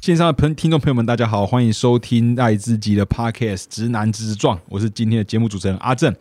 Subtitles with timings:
[0.00, 6.14] 线上的朋听众朋友们，大家好，欢迎收听爱自己的 Podcast《直男直撞》，我是今天的节目主持人阿正。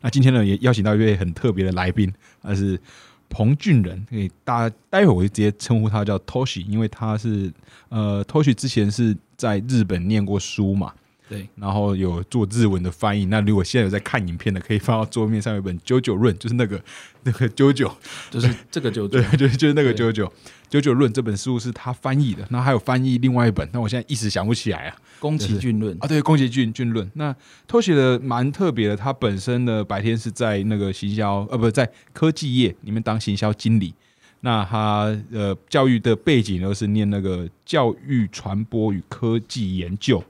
[0.00, 2.10] 那今天呢，也邀请到一位很特别的来宾，
[2.40, 2.80] 他是
[3.28, 4.06] 彭俊仁。
[4.08, 7.52] 可以大家待会我就直接称呼他叫 Toshi，因为他是
[7.90, 10.94] 呃 Toshi 之前是在日本念过书嘛，
[11.28, 13.26] 对，然后有做日文的翻译。
[13.26, 16.80] 那如果现在有在看影片的，可以放到桌面上有一本《九九论》，就是那个
[17.24, 17.92] 那个九九，
[18.30, 20.32] 就是这个九对， 就是就是那个对九九
[20.68, 24.96] 九九论这本书是他翻译的，那还有翻译另外一本，那我现在一时想不起来啊。
[25.18, 27.10] 宫崎骏论啊，对，宫崎骏骏论。
[27.14, 27.34] 那
[27.66, 33.94] 偷写的蛮特别的，他本身呢白天是在那个行销，呃，不在科技业里面当行销经理。
[34.42, 40.22] 那他呃教育的背景呢是念那个教育传播与科技研究，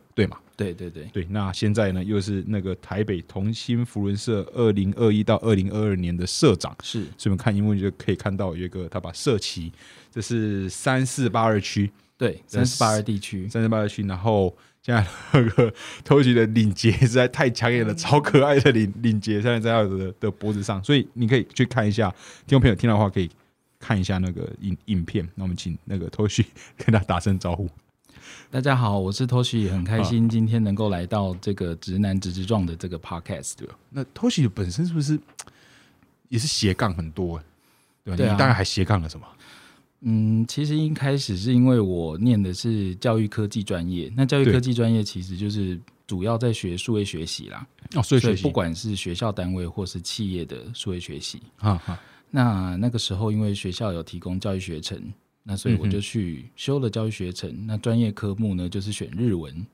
[0.56, 0.73] 对？
[0.73, 6.74] 对对对，那现在呢又是那个台北同心福伦社二零二一到二零二二年的社长。
[6.82, 9.70] 是所以我们看英文就可以看到有一个他把社旗，
[10.10, 15.73] 这是三四八二区，对三四八二地区，三四八二区，然后现在那个
[16.04, 22.09] 偷袭的领结实在太抢眼了，超可爱的领领结，现在在他的的脖子上，所以你可以去看一下，
[22.46, 23.30] 听众朋友听到的话可以
[23.79, 25.29] 看一下那个影影片。
[25.34, 26.45] 那我们请那个偷袭
[26.77, 27.68] 跟他打声招呼。
[28.49, 33.55] 大家好，我是 Toshi，很开心今天能够来到这个直男直直撞的这个 podcast。
[33.57, 33.77] 对吧？
[33.91, 35.19] 那偷袭本身是不是
[36.30, 37.43] 也是斜杠很多？
[38.05, 39.27] 对你大概还斜杠了什么？
[40.02, 51.43] 嗯，其实一开始是因为我念的是教育科技专业，那教育科技专业其实就是主要在学数位学习啦，哦，所以学习所以不管是学校单位或是企业的数位学习。
[51.57, 51.99] 哈哈，
[52.30, 55.02] 那那个时候因为学校有提供教育学程，
[55.49, 57.66] 那所以我就去修了教育学程。
[57.66, 59.66] 那专业科目呢就是选日文。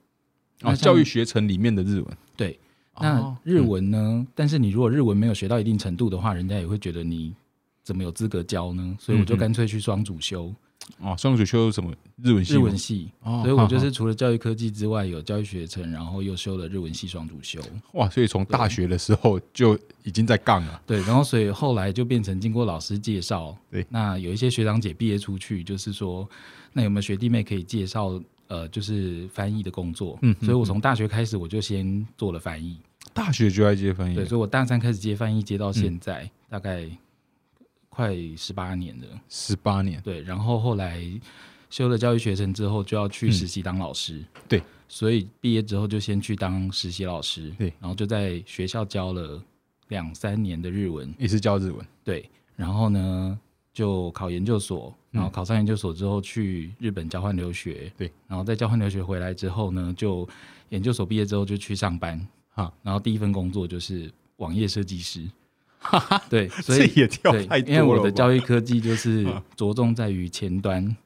[0.61, 2.06] 哦，教育学程里面的日文，
[2.37, 2.56] 对，
[3.01, 4.25] 那哦日文呢？
[4.33, 7.34] 但是你如果日文没有学到一定程度的话，人家也会觉得你
[7.83, 8.97] 怎么有资格教呢？
[9.00, 10.55] 所以我就干脆去双主修
[11.00, 12.55] 哦，双主修什么日文系？
[12.55, 13.11] 日文系。
[13.22, 17.60] 哦所以我就是除了教育科技之外，有教育学程，然后又修了日文系双主修。
[17.93, 20.82] 哇，所以从大学的时候就已经在杠了。
[20.87, 26.28] 对，然后所以后来就变成经过老师介绍，对那有一些学长姐毕业出去，就是说，
[26.72, 28.20] 那有没有学弟妹可以介绍？
[28.49, 32.76] 呃，就是翻译的工作，嗯所以我从大学开始我就先做了翻译，
[33.14, 36.87] 大学就在接翻译对，所以我大三开始接翻译，接到嗯现在、大概
[37.94, 39.06] 快十八年了。
[39.28, 40.00] 十八年。
[40.00, 41.04] 对，然后后来
[41.69, 44.25] 修了教育学程之后，就要去嗯实习当老师。
[44.48, 47.50] 对，所以毕业之后就先去当实习老师。
[47.58, 49.42] 对然后就在学校教了
[49.88, 51.14] 两三年的日文。
[51.19, 53.38] 也是教日文，对，然后呢
[53.75, 57.92] 就考研究所，然后考上研究所之后去日本交换留学。
[57.98, 60.26] 对，然后在交换留学回来之后呢，就
[60.70, 62.19] 研究所毕业之后就去上班。
[62.54, 65.28] 哈，然后第一份工作就是网页设计师。
[66.31, 70.97] 对， 所这以也跳对，太多因为我的教育科技就是啊 着重在于前端，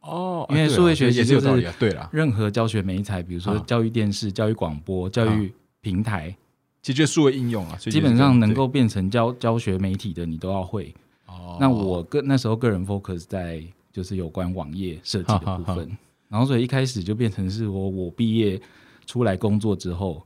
[0.00, 1.78] 哦因为数位学习就是也是。
[1.78, 3.64] 对啦，任何教学媒材，比如说啊。
[3.66, 6.34] 教育电视、教育广播、教育平台，
[6.82, 8.54] 其实就是数位应用啊，基本上能对。
[8.56, 10.94] 够变成教教学媒体的，你都要会。
[11.26, 11.56] 哦。
[11.60, 15.96] 那我个那时候个人 focus 在就是有关网页设计的部哈哈分，
[16.28, 18.60] 然后所以一开始就变成是我我毕业
[19.06, 20.22] 出来工作之后，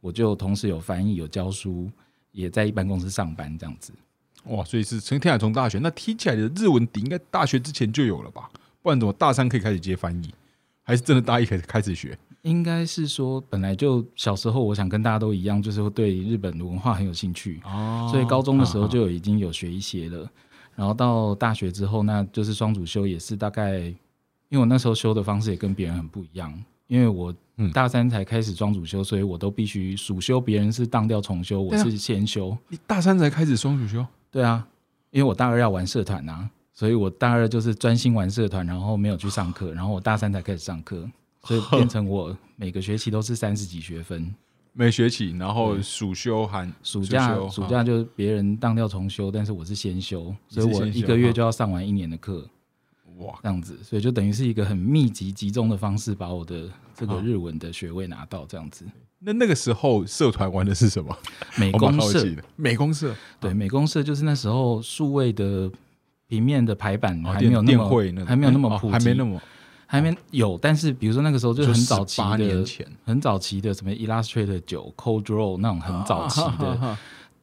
[0.00, 1.90] 我就同时有翻译、有教书，
[2.32, 3.92] 也在一般公司上班这样子。
[4.44, 8.50] 哇，所以是从天海从大学，那听起来的日文底应该大学之前就有了吧？
[8.82, 10.32] 不然怎么大三可以开始接翻译？
[10.82, 12.18] 还是真的大一开始开始学？
[12.42, 20.26] 应该是说，本来就小时候，我想跟大家都一样，就是会对日本的文化很有兴趣，哦所以高中的时候就已经有学一些了。
[20.74, 26.50] 然后到大学之后，那就是双主修，也是大概，因为我那时候修的方式也跟别人很不一样，
[26.86, 27.70] 因为我嗯。
[27.72, 32.56] 大三才开始双主修，所以我都必须暑修，别人是当掉重修，我是先修。
[32.68, 34.66] 你大三才开始双主修，对啊，
[35.10, 41.08] 因为我大二要玩社团啊，所以我大二就是专心玩社团，然后没有去上课， 然后我大三才开始上课，
[41.44, 44.34] 所以变成我每个学期都是三十几学分。
[44.72, 52.48] 每学期，然后暑修寒暑假暑假就是别人当掉重修，但是我是先修，所以我一个月就要上完一年的课，
[53.18, 58.84] 哇，这样子，所以就等于是一个很密集集中的方式，把我的这个日文的学位拿到，这样子。
[59.18, 61.16] 那那个时候社团玩的是什么？
[61.56, 62.26] 美 工社。
[62.56, 63.14] 美工社。
[63.40, 65.70] 对美工社就是那时候数位的
[66.28, 69.40] 平面的排版哦还没有那么还没有那么哦普及，还没那么。
[69.86, 72.64] 还没有，但是比如说那个时候就是很早期的。
[73.04, 76.96] 很早期的什么 Illustrator 九、Code Draw 那种很早期的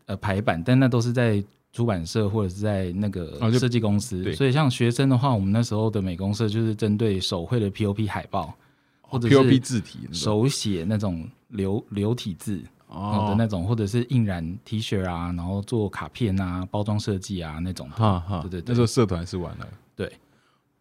[0.05, 1.43] 呃排版，但那都是在
[1.73, 4.33] 出版社或者是在那哦个就设计公司，对。
[4.33, 8.55] 所以像学生的话，我们那时候的美工社就是针对手绘的 POP 海报，
[9.07, 13.11] 或者是 POP 字体手写那种流流体字哦。
[13.11, 17.89] 的哦，那种，或者是印染 T 恤啊，然后做卡片啊、包装设计啊那种。
[17.89, 18.65] 哈哈，对对对。
[18.67, 20.11] 那时候社团是玩了，对，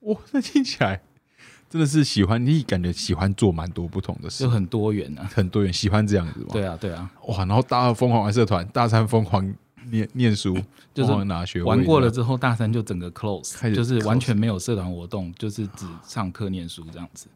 [0.00, 1.00] 哇，那听起来
[1.69, 4.44] 真的是喜欢，你感觉喜欢做蛮多不同的事。
[4.44, 5.28] 就，很多元啊。
[5.34, 6.46] 很多元喜欢这样子嘛。
[6.50, 9.43] 对啊，对啊，哇，然后大二疯狂玩社团，大三疯狂
[9.90, 10.56] 念念书，
[10.94, 17.26] 就是拿学位玩过了之后，大三就整个 close，就是完全没有社团活动，就是只上课念书这样子。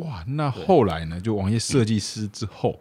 [0.00, 1.20] 哇，那后来呢？
[1.20, 2.78] 就网页设计师之后，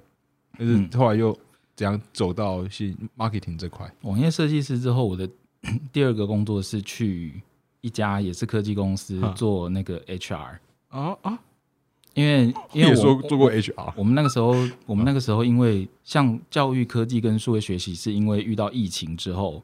[0.57, 1.37] 就是嗯后来又
[1.75, 3.89] 怎样走到是 marketing 这块？
[4.01, 5.29] 网页设计师之后，我的
[5.91, 7.41] 第二个工作是去
[7.81, 10.57] 一家也是科技公司做那个 HR，
[10.89, 11.39] 啊啊，
[12.13, 14.53] 因为因为我做过 HR，我们那个时候，
[14.85, 19.63] 我们那个时候因为像教育科技跟数位学习，是因为遇到疫情之后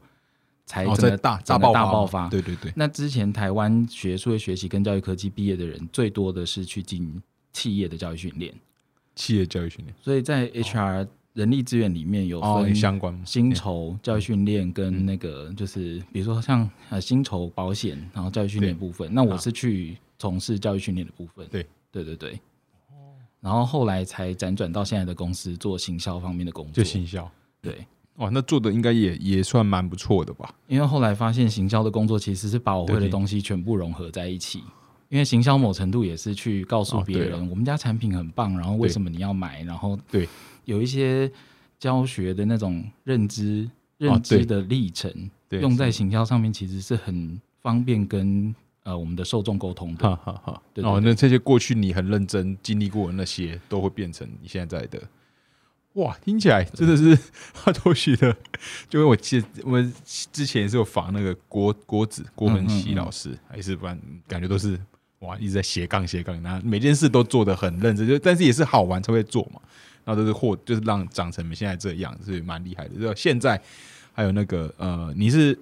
[0.66, 2.28] 才哦，整个在大大爆发。
[2.28, 7.20] 对对对，那之前台湾学数位学习跟教育科技毕业的人，最多的是去进
[7.52, 8.54] 企业的教育训练，
[9.14, 19.08] 企业教育训练所以在 HR 人力资源里面有哦，分相关吗薪酬教育训练跟那个就是比如说像呃薪酬保险，然后教育训练部分。
[19.14, 21.46] 那我是去从事教育训练的部分。
[21.50, 22.38] 对对对对。
[23.40, 26.74] 然后后来才辗转到现在的公司做行销方面的工作。
[26.74, 27.28] 就行销。
[27.60, 27.84] 对，
[28.16, 30.54] 哇，那做的应该也也算蛮不错的吧？
[30.68, 34.62] 因为后来发现行销的工作其实是把我会的东西全部融合在一起。
[35.12, 40.26] 因为行销某程度也是去告诉别人，了我们家产品很棒，然后为什么你要买，然后对
[40.64, 41.30] 有一些
[41.78, 43.68] 教学的那种认知
[43.98, 45.12] 哦认知的历程，
[45.50, 48.54] 对，用在行销上面其实是很方便跟
[48.84, 50.08] 呃我们的受众沟通的。
[50.08, 50.52] 哈哈哈。
[50.54, 54.98] 哦，对对对那这些过去你很认真经历过的那些，都会变成你现在的。
[55.96, 57.18] 哇，听起来真的是
[57.52, 58.34] 他都许的，
[58.88, 59.92] 就因为我记得我们
[60.32, 64.80] 之前也是有访那个郭郭子郭文熙老师，还是不然感觉都是
[65.22, 69.60] 哇一直在斜杠斜杠，然后每件事都做得很认真，就但是也是好玩才会做嘛，
[70.04, 73.00] 然后都是获就是让长成你现在这样，是蛮厉害的。
[73.00, 73.60] 就现在
[74.12, 75.58] 还有那个呃，你是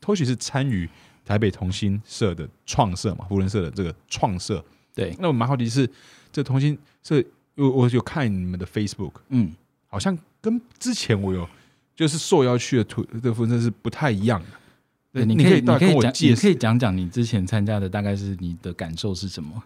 [0.00, 0.88] Toshi 是参与
[1.24, 4.64] 台北同心社的创社嘛，福伦社的这个创社，
[4.94, 5.88] 对，那我蛮好奇是
[6.32, 7.22] 这同心社，
[7.56, 9.52] 我我有看你们的 Facebook，嗯，
[9.88, 11.48] 好像跟之前我有
[11.94, 14.46] 就是受邀去的图这个福伦社是不太一样的。
[15.12, 19.62] 对，你你可以大跟我你可以讲，介绍你可以讲讲你之前参加的大概是你的感受是什么？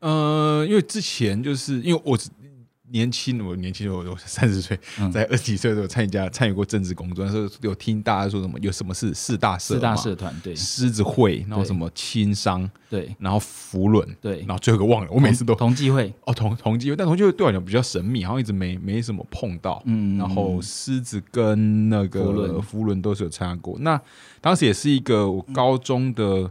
[0.00, 2.16] 呃，因为之前就是因为我
[2.90, 5.10] 年轻，我年轻我我三十岁，嗯。
[5.12, 10.54] 在二十几岁的时候参加参与过政治工作，那时候有听大家说什么有什么是四大社，四大社团，对。
[10.54, 13.14] 狮子会，然后什么青商，对。
[13.18, 19.82] 然后福伦，对，然后最后一个忘了，我每次都同济会，哦同同机会，但同机会对我来讲比较神秘，好像一直没没什么碰到。
[19.86, 22.62] 嗯，然后狮子跟那个福伦。
[22.62, 23.78] 福伦都是有参加过。
[23.80, 24.00] 那
[24.40, 26.50] 当时也是一个我高中的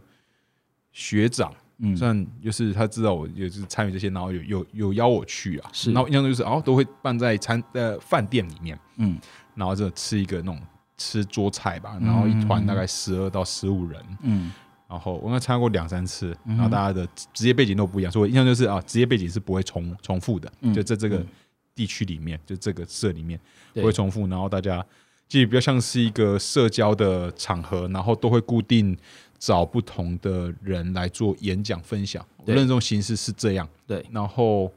[0.92, 1.56] 学长，嗯
[1.96, 5.70] 算就是他知道我也是参与这些，然后有有有邀我去啊。
[5.74, 5.92] 是。
[5.92, 9.18] 然后印象中就是哦都会办在餐呃饭店里面，嗯。
[9.56, 10.60] 然后就吃一个那种
[10.98, 14.02] 吃桌菜吧，然后一团大概十二到十五人。
[14.22, 14.52] 嗯。
[14.88, 20.74] 然后我应该参加过两三次，然后大家的职业背景都不一样，所以我印象就是啊，职业背景是不会重重复的，嗯。
[20.74, 21.28] 就在这个嗯。
[21.76, 23.40] 地区里面，就这个社里面
[23.76, 24.84] 不会重复，然后大家
[25.30, 28.98] 其实比较像是一个社交的场合，然后都会固定
[29.40, 32.26] 找不同的人来做演讲分享。
[32.38, 33.68] 我对认为这种形式是这样。
[33.86, 34.72] 对，然后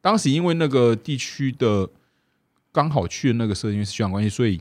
[0.00, 1.88] 当时因为那个地区的
[2.70, 4.60] 刚好去的那个社，因为是学长关系，所以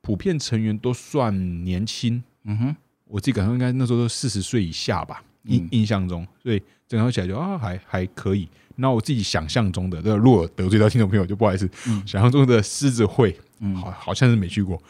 [0.00, 2.22] 普遍成员都算年轻。
[2.44, 8.48] 嗯哼，我自己感受应该那时候都四十岁以下吧，印嗯印象中，所以整合起来就啊还还可以。
[8.76, 14.82] 那我自己想象中的，这如果得罪到听众朋友就不好意思，嗯想象中的狮子会嗯好好像是没去过，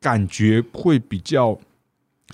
[0.00, 1.58] 感觉会比较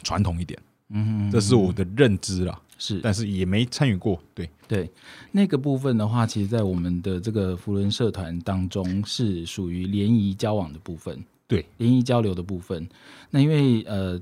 [0.02, 0.58] 传统一点，
[0.90, 4.18] 嗯哼，这是我的认知啦，是但是也没参与过。
[4.34, 4.90] 对，对
[5.32, 11.22] 那个部分的话，其实，在我们的这个福伦社团当中，是属于联谊交往的部分。
[11.46, 12.88] 对，联谊交流的部分。
[13.30, 14.20] 那因为呃，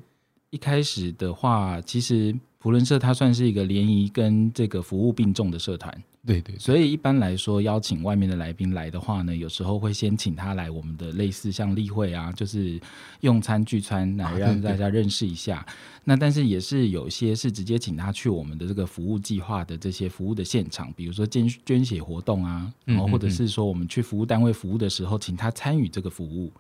[0.51, 12.81] 一开始的话，其实福伦社它算是一个联谊跟这个服务并重的社团，对对所以一般来说，邀请外面的来宾来的话呢，有时候会先请他来我们的类似像例会啊，就是
[13.21, 15.65] 用餐聚餐，来让大家认识一下。
[16.03, 26.53] 那但是也是有些是直接请他去我们的这个服务计划的这些服务的现场，比如说捐捐血活动啊，嗯然后或者嗯是说我们去服务单位服务的时候，请他参与这个服务。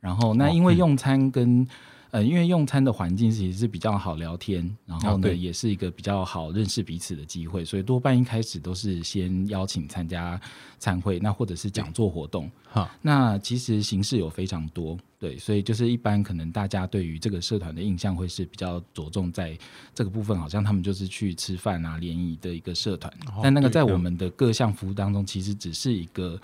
[0.00, 1.68] 然后那因为用餐跟、
[2.10, 10.40] 呃，因为用餐的环境其实是比较好聊天，然后呢、哦也是一个比较好认识彼此的机会，所以多半一开始都是先邀请参加
[10.78, 12.50] 餐会，那或者是讲座活动。
[12.68, 19.58] 好，那其实形式有非常多，对，所以就是一般可能大家对于这个社团的印象会是比较着重在
[19.94, 23.40] 这个部分，好像他们就是去吃饭啊、联谊的一个社团，哦。
[23.42, 26.40] 但那个在我们的各项服务当中，其实只是一个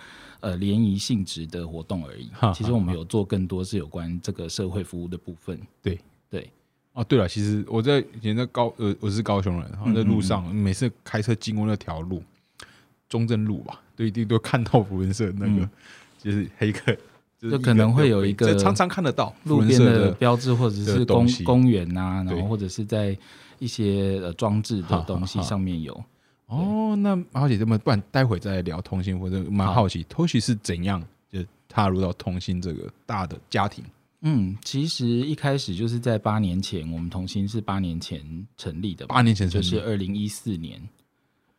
[0.46, 2.52] 呃联谊性质的活动而已哈。
[2.52, 5.60] 其实我们有做更多是有关这个社会服务的部分。
[5.82, 5.98] 对
[6.30, 6.48] 对，
[6.92, 12.22] 哦，对了，其实我在以前在高呃，我是高雄人，然后在路上每次开车经过那条路，
[13.08, 15.68] 中正路吧，都一定都看到福文社那个，
[16.22, 16.96] 就是黑客，
[17.40, 23.16] 就就可能会有一个常常看得到路边的标志，或者是公公园呐，然后或者是在
[23.58, 26.04] 一些呃装置的东西上面有。
[26.46, 33.84] 哦，那好奇，这么不然待会再聊通信，或者蛮好奇托西是怎样就踏入到通信这个大的家庭？
[34.22, 40.80] 嗯，其实一开始就是在八年前，我们同心是八年前成立的，八年前成立就是二零一四年。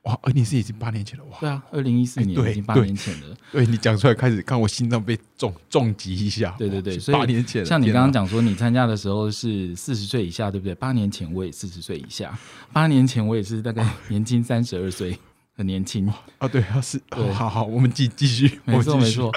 [0.08, 1.38] 哇，二零是已经八年前了哇！
[1.42, 3.36] 对啊，二零一四年已经八年前了。
[3.52, 6.56] 对你讲出来，开始看我心脏被重重击一下。
[6.58, 10.74] 对对对所以八年前，像你刚刚讲说，你参加的时候是四十岁以下，对不对？
[10.76, 12.38] 八年前我也四十岁以下，
[12.72, 15.20] 八年前我也是大概 年轻三十二岁，
[15.54, 16.08] 很年轻。
[16.38, 19.30] 啊，对，啊是，对好好，我们继继续，没错没错。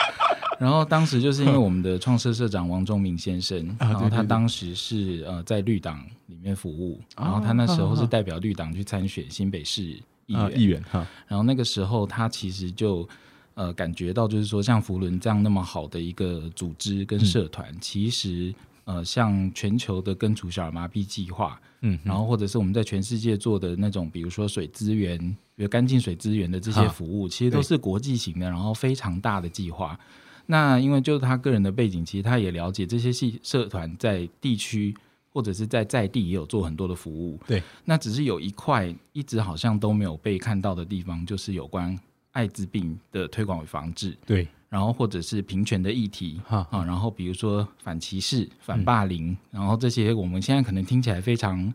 [0.61, 9.99] 然后当时就是因为我们的创社社长王忠明先生， 啊然后他当时是呃在绿党里面服务，啊然后他那时候是代表绿党去参选新北市
[10.33, 13.09] 议啊，员，议员哈，然后那个时候他其实就
[13.55, 25.19] 呃感觉到就是说像福伦这样那么好的一个组织跟社团，其实呃像全球的根除小儿麻痹计划，嗯，然后或者是我们在全世界做的那种，比如说水资源，
[25.57, 29.99] 比如干净水资源的这些服务，其实都是国际型的，然后非常大的计划。
[30.47, 34.93] 那因为就是他个人的背景，其实他也了解这些系社团在地区
[35.33, 37.39] 或者是在在地也有做很多的服务。
[37.47, 41.99] 对，那只是有一块一直好像都没有被看到的地方，就是有关
[42.33, 46.41] 艾滋病的推广与防治，对，然后或者是平权的议题。
[46.47, 51.73] 哈，啊，然后比如说反歧视、反霸凌，然后这些我们现在可能听起来非常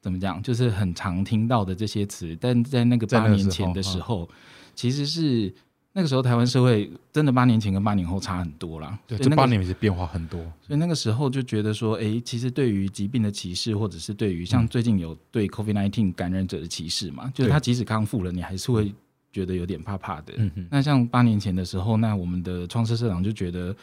[0.00, 4.28] 怎么讲，就是很常听到的这些词，但在那个八年前候的时候，
[4.74, 5.52] 其实是
[5.96, 8.98] 那个时候台湾社会真的八年前跟八年后差很多啦。
[9.06, 18.92] 对，这八年也是变化很多，所以那个时候就觉得说，诶，其实对于疾病的歧视，或者是对于像最近有对 COVID-19 感染者的歧视嘛，就是他即使康复了，你还是会
[19.32, 20.34] 觉得有点怕怕的。
[20.70, 23.74] 那像八年前的时候，那我们的创社社长就觉得，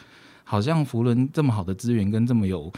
[0.44, 2.72] 好像福伦这么好的资源跟这么有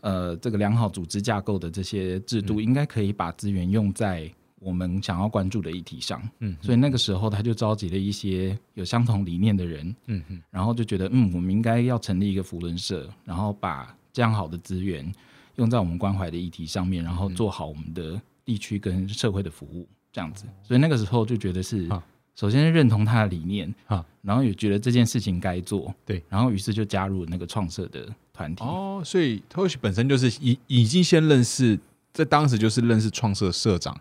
[0.00, 2.46] 呃这个良好组织架构的这些制嗯。
[2.46, 6.20] 度，应该可以把资源用在我们想要关注的议题上。
[6.40, 15.10] 嗯所以那个时候他就召集了一些有相同理念的人，嗯哼，然后就觉得，嗯，我们应该要成立一个福伦社，然后把这样好的资源
[15.56, 20.44] 用在我们关怀的议题上面，然后做好我们的地区跟社会的服务，这样子。
[20.62, 22.02] 所以那个时候就觉得是啊，
[22.34, 28.64] 首先是认同他的理念啊，然后也觉得这件事情该做，对，然后于是就加入那个创社的团体。
[28.64, 31.78] 哦，所以 Toshi 本身就是已已经先认识，
[32.12, 34.00] 在当时就是认识创社社长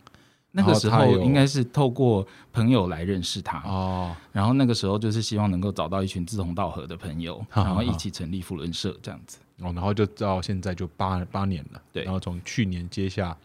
[0.51, 9.37] 那个时候应该是透过朋友来认识他，哦，然后那个时候就是希望能够找到一群志同道合的朋友，然后一起成立福伦社这样子。
[9.59, 13.37] 哦，然后就到现在就八八年了，对然后从去年接下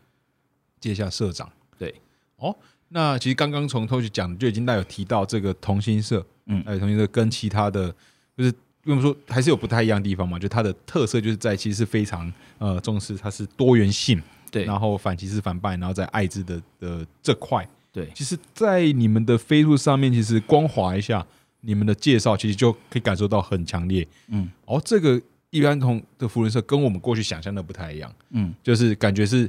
[0.80, 1.94] 接下社长，对，
[2.36, 2.54] 哦，
[2.88, 7.94] 那其实刚刚从 Toshi 讲就已经带有提到这个同心社，嗯哎，同心社跟其他的
[8.36, 8.52] 就是。
[8.84, 14.20] 因为说还是有不太一样的地方嘛，就它的特色就是在其实是非常呃重视它是多元性，
[14.52, 14.64] 对。
[14.64, 21.26] 然后反歧视反败，然后在艾滋的的这块，对，其实，在你们的飞度上面，其实光滑一下
[21.62, 24.06] 你们的介绍，其实就可以感受到很强烈。
[24.28, 24.48] 嗯。
[24.66, 28.54] 哦，这个一般同的福伦社跟我们过去想象的不太一样，嗯。
[28.62, 29.46] 就是感觉是，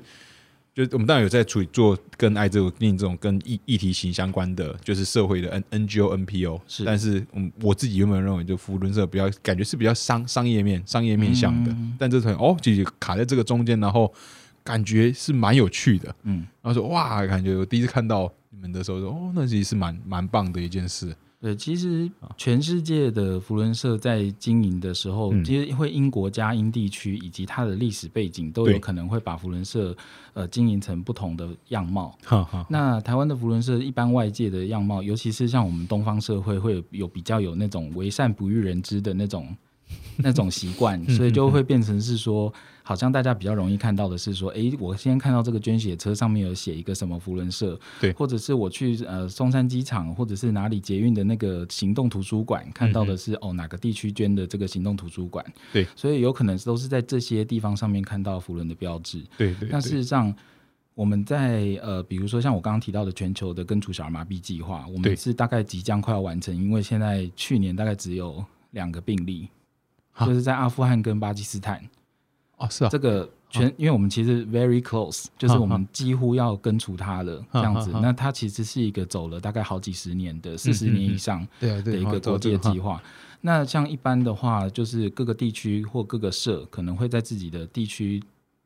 [0.74, 6.84] 就是我们当然有在处理做跟艾滋病这种跟议议题型相关的，就是社会的 N NGO NPO，是。
[6.84, 11.96] 但是嗯，我自己原本认为就福伦社比较感觉是比较商商业面商业面向的，嗯。
[11.98, 14.14] 但这团哦，其实卡在这个中间，然后
[14.64, 16.16] 感觉是蛮有趣的。
[16.24, 16.46] 嗯。
[16.62, 21.16] 然后说哇，感觉我第一次看到你们的时候说哦，那其实是蛮蛮棒的一件事。
[21.42, 29.94] 对，其实全世界的福伦社在经营的时候，嗯其实会因国家、因地区以及它的历史背景，都有可能会把福伦社
[30.34, 32.18] 呃经营成不同的样貌。
[32.24, 39.54] 哈哈，那台湾的福伦社一般外界的样貌，尤其是像我们东方社会，会有有比较有那种为善不欲人知的那种
[40.16, 42.54] 那种习惯， 所以就会变成是说，
[42.84, 48.12] 好像大家比较容易看到的是说，诶，我先看到这个捐血车上面有写一个什么福伦社，对。
[48.12, 59.82] 或者是我去呃松山机场或者是哪里捷运的那个行动图书馆看到的是、哦哪个地区捐的这个行动图书馆，对，所以有可能都是在这些地方上面看到福伦的标志，对对，那对。
[59.82, 60.36] 事实上，
[60.94, 69.48] 我们在呃，比如说像我刚刚提到的全球的根除小儿麻痹计划，我们是大概即将快要完成，因为现在去年大概只有两个病例，
[70.26, 71.82] 就是在阿富汗跟巴基斯坦。
[72.64, 77.92] 哦是啊，这个全，因为我们其实 very close，就是我们几乎要根除它了，这样子。
[78.02, 83.02] 那它其实是一个走了大概好几十年的，四十年以上的一个国际的计划。
[83.42, 88.24] 那像一般的话，就是各个地区或各个社可能会在自己的地区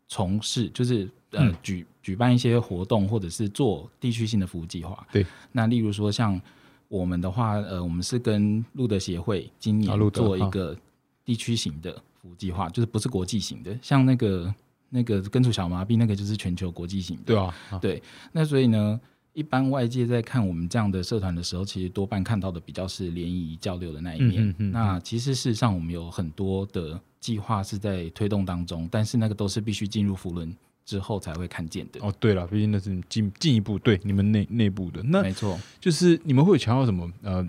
[0.08, 1.56] 从事，就是呃嗯。
[1.63, 5.06] 举举办一些活动，或者是做地区性的服务计划。
[5.12, 6.39] 对，那例如说像
[6.88, 10.77] 我们的话，呃，我们是跟路德协会今年做一个
[11.25, 14.53] 地区型的服务计划，就是不是国际型的，像那个
[14.89, 17.24] 那个根除小麻痹那个就是全球国际型的。
[17.25, 18.03] 对啊，啊对，
[18.34, 19.00] 那所以呢，
[19.31, 24.43] 一般外界在看我们这样的社团的时候，其实多半看到的比较是联谊交流的那一面。
[24.43, 30.53] 嗯嗯嗯那其实事实上，我们有很多的计划是在推动当中，但是那个都是必须进入福伦
[30.86, 32.00] 之后才会看见的。
[32.01, 37.12] 哦，对了，毕竟那是进进一步对你们内内部的，那没错，就是你们会有强调什么？
[37.22, 37.46] 呃，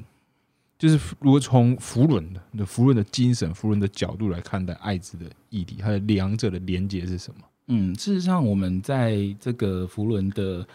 [0.78, 7.40] 就是如果从福伦的的福伦的精神、福伦的角度来看待艾滋的议题，它的两者的连接是什么？
[7.66, 10.66] 嗯，事实上，我们在这个福伦的。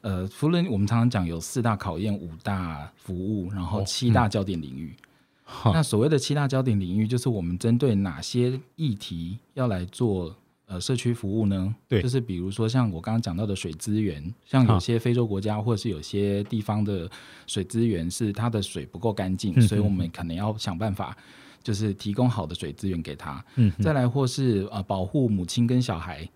[0.00, 4.94] 呃，福伦我们常常讲有四大考验、五大服务，然后哦七大焦点领域。
[5.42, 10.34] 哈那所谓的七大焦点领域，就是我们针对哪些议题要来做
[10.68, 11.74] 呃社区服务呢？
[11.88, 17.10] 对就是比如说像我刚刚讲到的水资源，像有些非洲国家或者是有些地方的
[17.48, 21.16] 水资源是它的水不够干净，嗯所以我们可能要想办法。
[21.60, 26.26] 就是提供好的水资源给他，嗯，再来或是呃保护母亲跟小孩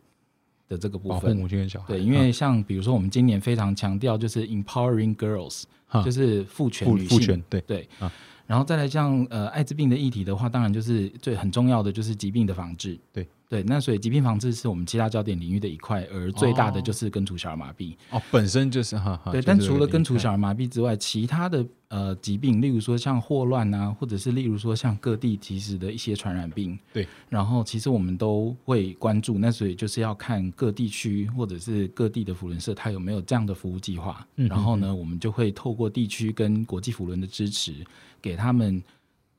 [0.68, 8.12] 的这个部保护分，母亲跟小孩，对，因为像比如说我们今年非常强调就是 empowering girls，哈就是赋权父女性，对对，啊
[8.46, 12.98] 然后再来像呃艾滋病的议题的话，当然就是最很重要的就是疾病的防治。
[13.12, 17.94] 对对，那所以疾病防治是我们七大焦点领域的一块，而最大的哦就是根除小儿麻痹。
[18.08, 37.74] 哦，本身就是哈哈，对，但除了根除小儿麻痹之外，其他的呃疾病，例如说像霍乱啊，或者是例如说像各地其实的一些传染病，对，然后其实我们都会关注，那所以就是要看各地区或者是各地的福伦社，它有没有这样的服务计划，嗯然后呢，我们就会透过地区跟国际福伦的支持，
[38.22, 38.82] 给他们。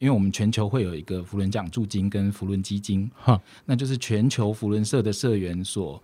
[0.04, 6.04] 因为我们全球会有一个福伦奖助金跟福伦基金，哈那就是全球福伦社的社员所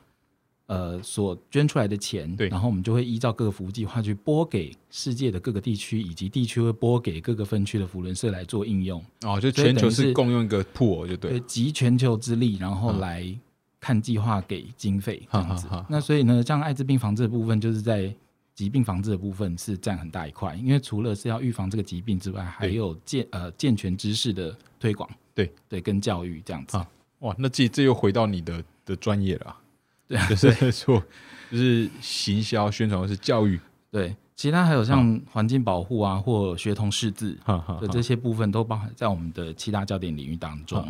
[0.68, 13.40] 呃所捐出来的钱，对然后我们就会依照各个服务计划去拨给世界的各个地区，以及地区会拨给各个分区的福伦社来做应用，哦，就全球是共用一个铺，就对对，，集全球之力，然后嗯来
[13.82, 15.68] 看计划给经费这样子。
[15.90, 18.16] 那所以呢，像艾滋病防治的部分，就是在
[18.60, 25.50] 疾病防治的部分是占很大一块，因为除了是要预防这个疾病之外，还有健呃健全知识的推广，对。
[25.70, 26.76] 对，跟教育这样子。
[26.76, 26.86] 啊。
[27.20, 29.62] 哇，那这这又回到你的的专业了啊，
[30.10, 31.02] 对啊就是 说
[31.50, 33.58] 就是行销宣传或是教育，
[33.90, 37.38] 对，其他还有像环境保护啊，或学童识字
[37.80, 40.86] 的这些部分，都包含在我们的七大焦点领域当中。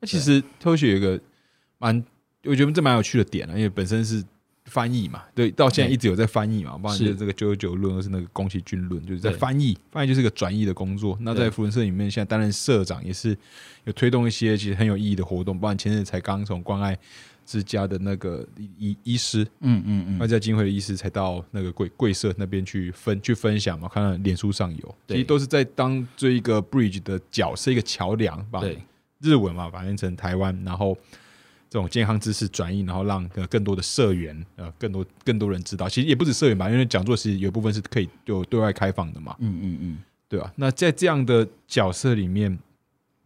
[0.00, 1.20] 那其实偷学有一个
[1.78, 2.04] 蛮，
[2.42, 4.20] 我觉得这蛮有趣的点啊，因为本身是
[4.64, 7.16] 翻译嘛，对，到现在一直有在翻译嘛，包括是就是。
[7.16, 11.16] 这个九九九论，或是那个宫崎骏论，就是在翻译，翻译就是个转译的工作。
[11.20, 13.36] 那在福伦社里面，现在担任社长，也是
[13.84, 16.98] 有推动一些其实很有意义的活动，包括前阵才刚从关爱
[17.44, 28.62] 之家的那个医医医师，嗯嗯嗯，外在金会的医师才到那个贵贵社那边去分去分享嘛，看到脸书上有，其对实都是在当这一个 bridge 的角色，一个桥梁，把
[29.20, 30.96] 日文嘛反映成台湾，然后
[31.74, 35.88] 这种健康知识转移，然后让呃更多的社员呃更多更多人知道。
[35.88, 39.98] 其实也不止社员吧，因为讲座其实有部分是可以就对外开放的嘛，嗯嗯嗯。
[40.28, 42.56] 对吧、那在这样的角色里面，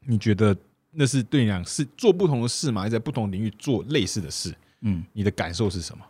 [0.06, 0.56] 你觉得
[0.92, 2.80] 那是对你讲是做不同的事嘛？
[2.82, 4.54] 还是在不同领域做类似的事？
[4.80, 6.04] 嗯，你的感受是什么？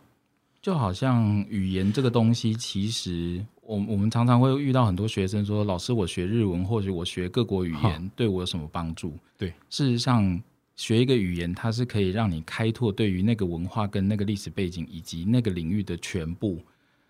[0.61, 10.41] 就好像语言这个东西，其实我我们常常会遇到很多学生说：“老师，我学日文或者我学各国语言，对我有什么帮助？”对，事实上，
[10.79, 16.57] 学一个语言，它是可以让你开拓对于那个文化跟那个历史背景以及那个领域的全部。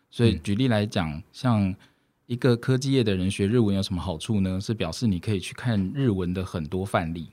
[0.09, 1.71] 所以嗯举例来讲，像
[2.25, 4.59] 一个科技业的人学日文有什么好处呢？
[4.59, 7.29] 是表示你可以去看日文的很多范例，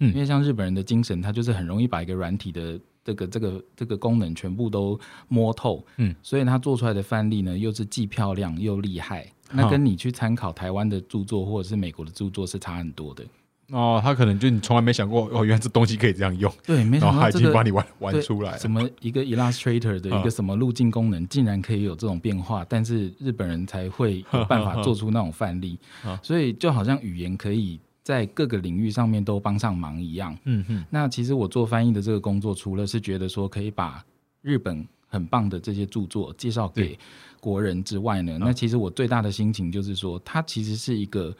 [0.00, 9.26] 嗯因为像日本人的精神，他就是很容易把一个软体的这个这个这个功能全部都摸透，嗯，所以他做出来的范例呢，又是既漂亮又厉害。
[9.50, 13.24] 那跟你去参考台湾的著作或者是美国的著作是差很多的。
[13.70, 18.58] 哦，他可能就你从来没想过哦，原来这东西可以这样用，对，没想到这个经把你玩玩出来了。
[18.58, 18.70] 什。
[18.70, 25.78] 么一个 Illustrator 的嗯一个什么路径功能，竟然可以有这种变化，但是日本人才会有办法做出那种范例。
[26.06, 30.34] 嗯，所以就好像语言可以在各个领域上面都帮上忙一样。
[30.44, 34.02] 嗯嗯，那其实我做翻译的这个工作，除了是觉得说可以把
[34.40, 36.98] 日本很棒的这些著作介绍给
[37.38, 41.34] 国人之外呢，那其实我最大的心情就是说，它其实是一个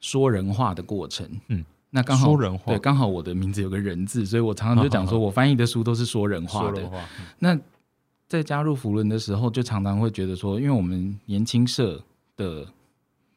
[0.00, 1.28] 说人话的过程。
[1.48, 6.90] 嗯，那刚好说人话对，刚好我的名字有个人字，所以我常常就讲说 我翻译的书都是说人话的
[7.38, 7.58] 那
[8.28, 12.02] 在加入福伦的时候，就常常会觉得说，因为我们年轻社
[12.36, 12.66] 的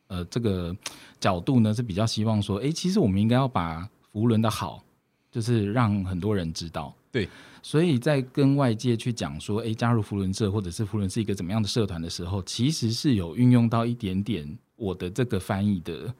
[0.07, 0.75] 呃这个
[1.19, 4.83] 角度呢，是比较希望说，诶，其实我们应该要把福伦的好，
[5.31, 6.91] 就是让很多人知道。
[7.11, 7.29] 对，
[7.61, 16.11] 所以在跟外界去讲说，诶，加入福伦社或者是福伦是一个怎么样的社团的时候，其实是有运用到一点点我的这个翻译的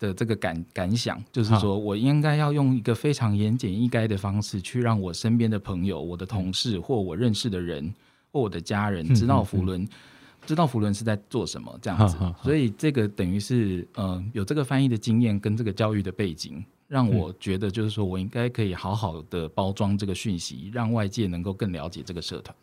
[0.00, 7.94] 的这个感感想，就是说我应该要用一个非常言简意赅的方式，去让我身边的朋友、我的同事或我认识的人
[8.32, 9.88] 或我的家人知道福伦。
[10.46, 22.56] 知道福伦是在做什么这样子，所以这个等于是呃有这个翻译的经验跟这个教育的背景，让我觉得就是说我应该可以好好的包装这个讯息，让外界能够更了解这个社团。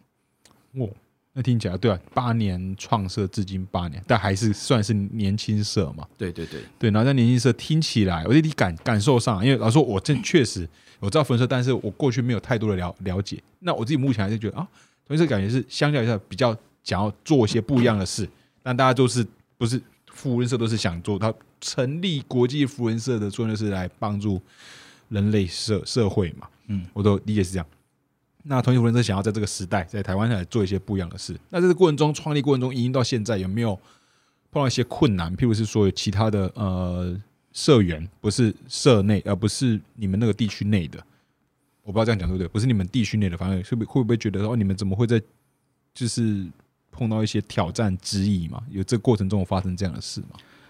[0.74, 0.90] 哦，
[1.38, 6.04] 那听起来对啊，八年创社至今八年，但还是算是年轻社嘛。
[6.18, 10.68] 对对对对，然后在年轻社听起来，我觉得你感感受上，因为老实说，我这确实
[11.00, 13.42] 我知道分社，但是我过去没有太多的了了解。
[13.60, 14.68] 那我自己目前还是觉得啊，
[15.08, 16.58] 同社感觉是相较一下比较。
[16.84, 18.26] 想要做一些不一样的事，
[18.64, 24.42] 但大家都是不是福人社都是想做，他成立国际福人社的作用是来帮助
[25.10, 26.48] 人类社社会嘛？
[26.68, 27.68] 嗯，我都理解是这样。
[28.48, 31.38] 那同一福人社想要在这个时代，在台湾来做一些不一样的事。
[31.50, 33.76] 那这个过程中，创立过程中，经到现在有没有
[34.52, 35.36] 碰到一些困难？
[35.36, 37.16] 譬如是说，有其他的呃
[37.52, 40.98] 社员不是社内，而不是你们那个地区内的，
[41.84, 42.48] 我不知道这样讲对不对？
[42.48, 45.22] 不是你们地区内的，反而会不会不会觉得说，你们怎么会在
[45.94, 46.46] 就是？
[46.90, 48.60] 碰到一些挑战之意嘛？
[48.72, 50.30] 有这过程中发生这样的事吗？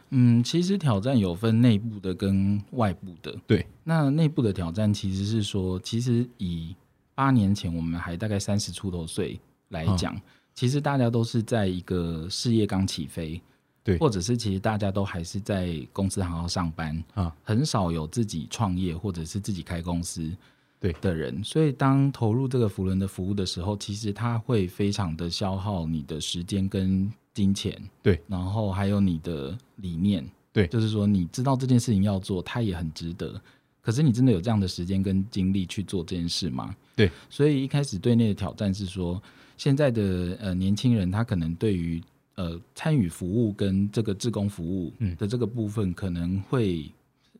[0.09, 3.33] 嗯，其实挑战有分内部的跟外部的。
[3.47, 6.75] 对，那内部的挑战其实是说，其实以
[7.17, 10.15] 八年前我们还大概三十出头岁来讲，
[10.53, 13.41] 其实大家都是在一个事业刚起飞，
[13.83, 20.31] 对，或者是其实大家都还是在公司好好上班啊，很少有自己创业或者是自己开公司。
[20.79, 33.41] 对的人，所以当投入这个福伦的服务的时候，其实它会非常的消耗你的时间跟金钱，对，然后还有你的理念，对，就是说你知道这件事情要做，它也很值得，
[33.87, 36.75] 可是你真的有这样的时间跟精力去做这件事吗？
[36.93, 39.23] 对，所以一开始对内的挑战是说，
[39.55, 42.03] 现在的呃年轻人他可能对于
[42.35, 46.91] 呃参与服务跟这个志工服务的这个部分可能会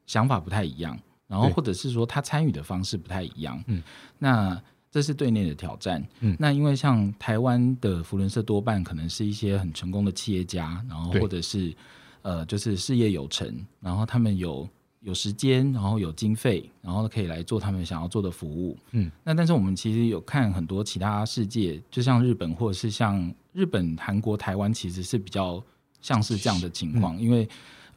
[0.05, 0.97] 想法不太一样。
[1.27, 3.83] 然后，或者是说他参与的方式不太一样，嗯，
[4.17, 4.57] 那
[4.89, 11.75] 这是对内的挑战，嗯，那因为像台湾的福伦社多半可能是一些很成功的企业家，然后或者是
[12.21, 14.65] 呃，就是事业有成，然后他们有
[15.01, 25.63] 有时间，然后有经费，然后可以来做他们想要做的服务，嗯，那但是我们其实有看很多其他世界，就像日本或者是像日本、韩国、台湾，其实是比较
[26.01, 27.47] 像是这样的情况，因为。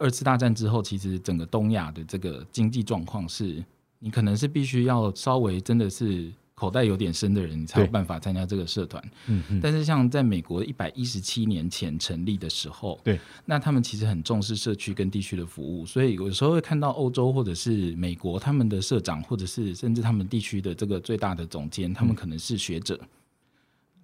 [0.02, 3.62] 二次大战之后，其实整个东亚的这个经济状况是，
[3.98, 9.02] 你可能是必须要稍微真的是口袋有点深的人，你才有办法参加这个社团。
[9.28, 9.60] 嗯嗯。
[9.62, 23.00] 但是像在美国一百一十七年前成立的时候，对，那他们其实很重视社区跟地区的服务，所以有时候会看到欧洲或者是美国他们的社长，或者是甚至他们地区的这个最大的总监，他们可能是学者。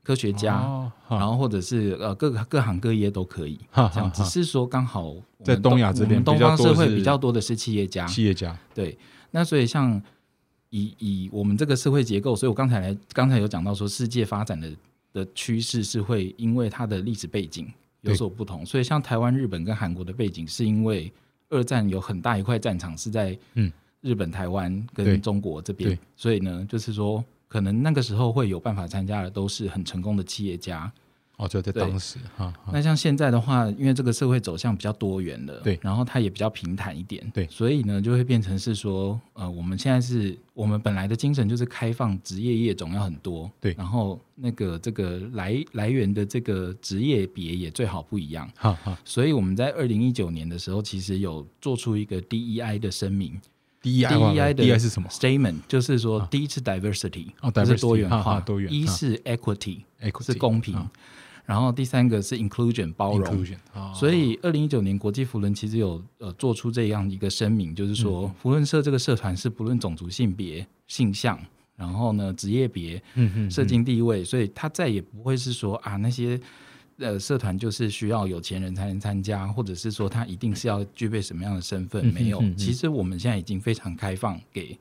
[0.02, 8.96] 科学家，然后或者是呃各各行各业都可以，这样只是说刚好在东亚这边，东方社会比较多的是企业家，企业家对。
[9.32, 10.00] 那所以像
[10.78, 14.70] 以以我们这个社会结构，所以我刚才来刚才有讲到说，世界发展的
[15.12, 17.66] 的趋势是会因为它的历史背景
[18.02, 21.12] 有所不同，所以像台湾、日本跟韩国的背景，是因为
[21.48, 27.24] 二战有很大一块战场是在嗯日本、台湾跟中国这边，所以呢，就是说。
[27.48, 30.92] 可能那个时候会有办法参加的，都是很成功的企业家。
[31.36, 32.52] 哦，就在当时哈。
[32.72, 48.98] 那像现在的话，因为这个社会走向比较多元了，对，然后它也比较平坦一点，对，所以呢，就会变成是说，呃，我们现在是我们本来的精神就是开放，职业业种要很多，对，然后那个这个来来源的这个职业别也最好不一样，哈哈。
[49.04, 53.38] 所以我们在二零一九年的时候，其实有做出一个 DEI 的声明。
[53.82, 57.28] D E I 的 D I 是什么？Statement 就是说，第一次 diversity，
[57.64, 59.82] 是多元化；一是 equity，
[60.20, 60.74] 是公平；
[61.46, 63.46] 然后第三个是 inclusion，包容。
[63.94, 71.40] 所以，二零一九年国际福伦其实有呃做出这样一个声明，就是说，福伦社这个社团是不论种族、性别、性向，
[71.76, 73.02] 然后呢职业别、
[73.48, 76.38] 社经地位，所以他再也不会是说啊那些。
[76.98, 82.06] 呃，社团就是需要有钱人才能参加，或者是说他一定是要具备什么样的身份？
[82.06, 84.78] 没有，其实我们现在已经非常开放给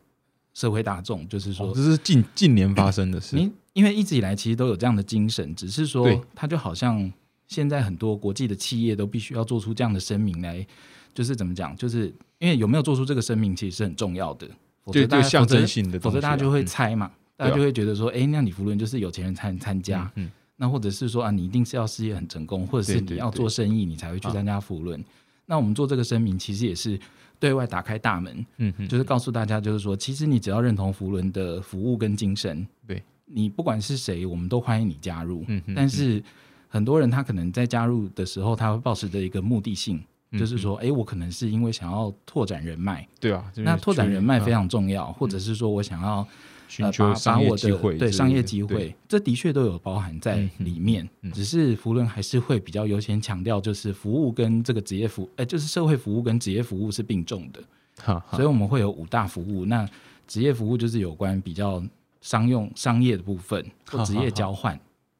[0.56, 3.38] 社会大众，就是说，这是近近年发生的事。
[3.38, 7.12] 因因为一直以来其实都有这样的精神，只是说，他就好像
[7.46, 10.65] 现在很多国际的企业都必须要做出这样的声明来，
[11.13, 11.76] 就是怎么讲？
[11.76, 12.08] 就是
[12.39, 14.48] 因为有没有做出这个声明，其实是很重要的。
[14.94, 20.10] 对大家象征性的，否则大家就会猜嘛，大家就会觉得说，哎，那你福伦就是有钱人才能参加。
[20.56, 25.04] 那或者是说啊，你一定是要事业很成功，或者是你要做生意，你才会去参加福伦。
[25.46, 27.00] 那我们做这个声明，其实也是
[27.40, 35.44] 对外打开大门，嗯哼，就是告诉大家，就是说，其实你只要认同福伦的服务跟精神，对你不管是谁，我们都欢迎你加入。
[35.48, 36.24] 嗯哼但是
[36.68, 46.28] 很多人他可能在加入的时候，他会抱持着一个目的性，嗯就是说，哎、我可能是因为想要拓展人脉，对啊，那拓展人脉非啊常重要，或者是说我想要
[46.67, 51.08] 寻求商业机会对商业机会，这的确都有包含在里面。
[51.21, 57.62] 嗯只是福伦还是会比较优先强调，就是服务跟这个职业服，哎、就是社会服务跟职业服务是并重的。
[57.97, 59.65] 哈哈所以我们会有五大服务。
[59.65, 59.88] 那
[60.28, 61.84] 职业服务就是有关比较
[62.21, 64.80] 商用、商业的部分，或职业交换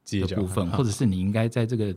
[0.10, 1.96] 的部分，或者是你应该在这个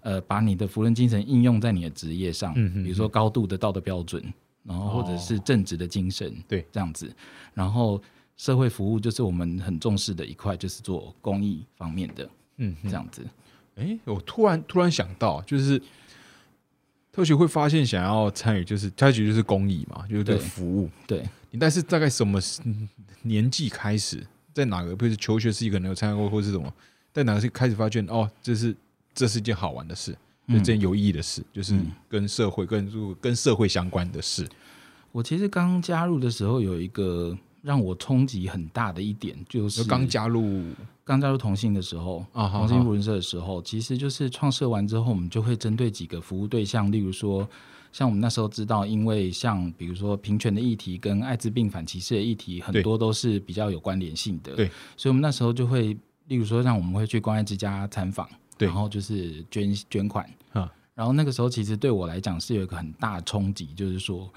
[0.00, 4.22] 呃，把你的福伦精神应用在你的职业上，比如说高度的道德标准，
[4.62, 7.10] 然后或者是正直的精神，对，这样子。
[7.54, 8.00] 然后
[8.36, 13.22] 社会服务就是我们很重视的一块，就是做公益方面的嗯这样子。
[13.76, 15.80] 哎，我突然突然想到，就是
[17.12, 20.90] 特许会发现想要参与，就是他其实就是公益嘛，就是对服务。
[21.06, 22.60] 对，你但是大概什么时
[23.22, 26.72] 年纪开始，在哪个，比如说求学时期可能有参加过，或是什么，
[27.12, 28.74] 在哪个是开始发现哦，这是
[29.14, 30.16] 这是一件好玩的事，
[30.48, 34.48] 这件有意义的事，就是嗯跟社会、跟跟社会相关的事。
[35.12, 40.62] 我其实刚加入的时候有一个让我冲击很大的一点，就是就刚加入
[41.02, 47.48] 刚加入同性的时候，啊，好同性好福伦社的时候，其实就是创设完之后，我们就会针对几个服务对象，例如说，
[47.90, 54.54] 像我们那时候知道，因为像比如说平权的议题跟艾滋病反歧视的议题，很多都是比较有关联性的。
[54.54, 55.96] 对，所以我们那时候就会，
[56.26, 60.70] 例如说，像我们会去关爱之家参访，对然后就是捐捐款啊。
[60.94, 64.30] 然后那个时候其实对我来讲是有一个很大的冲击，就是说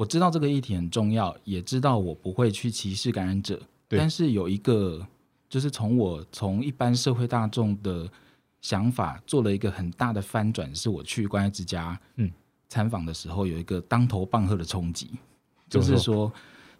[0.00, 3.98] 我知道这个议题很重要，也知道我不会去歧视感染者，对。
[3.98, 5.06] 但是有一个
[5.46, 8.10] 就是从我从一般社会大众的
[8.62, 12.32] 想法做了一个很大的翻转，是我去关爱之家嗯。
[12.70, 15.10] 参访的时候有一个当头棒喝的冲击，
[15.68, 16.32] 就是说。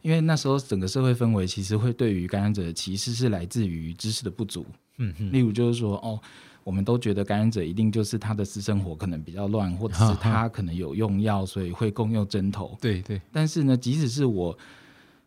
[0.02, 4.64] 因为那时候整个社会氛围其实会对于感染者的歧视是来自于知识的不足，
[4.96, 5.30] 嗯嗯。
[5.30, 6.18] 例如就是说，哦，
[6.64, 12.76] 我们都觉得感染者一定就是他的私生活可能比较乱，或者是他可能有用药，所以会共用针头。
[12.80, 14.56] 对对，但是呢，即使是我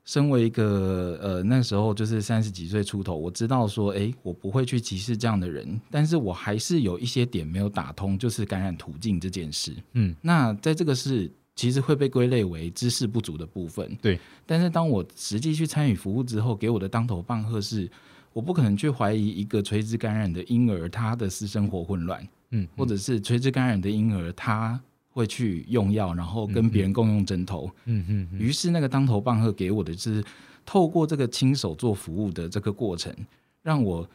[0.05, 9.73] 身为一个呃那时候就是三十几岁出头，我知道说，诶，我不会去歧视这样的人，但是我还是有一些点没有打通，就是感染途径这件事。
[9.93, 13.95] 嗯那在这个是其实会被归类为知识不足的部分。
[14.01, 17.89] 对，但是当我实际去参与服务之后，给我的当头棒喝是，
[18.33, 24.79] 我不可能去怀疑一个垂直感染的婴儿他的私生活混乱，嗯，或者是垂直感染的婴儿他
[25.11, 27.69] 会去用药，然后跟别人共用针头。
[27.85, 30.23] 嗯嗯嗯于是那个当头棒喝给我的是
[30.65, 33.15] 透过这个亲手做服务的这个过程，
[33.61, 34.07] 让我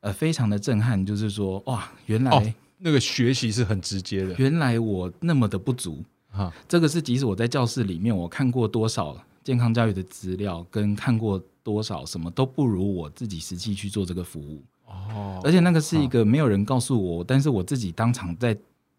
[0.00, 6.00] 呃非常的震撼，就是说哇，原来、哦那个学习是很直接的原来我那么的不足。
[6.30, 14.64] 哈，这个是即使我在教室里面，我看过多少健康教育的资料，跟看过多少什么都不如我自己实际去做这个服务。
[14.86, 18.56] 哦，而且那个是一个没有人告诉我，但是我自己当场在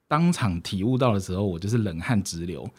[0.08, 2.70] 当场体悟到的时候，我就是冷汗直流，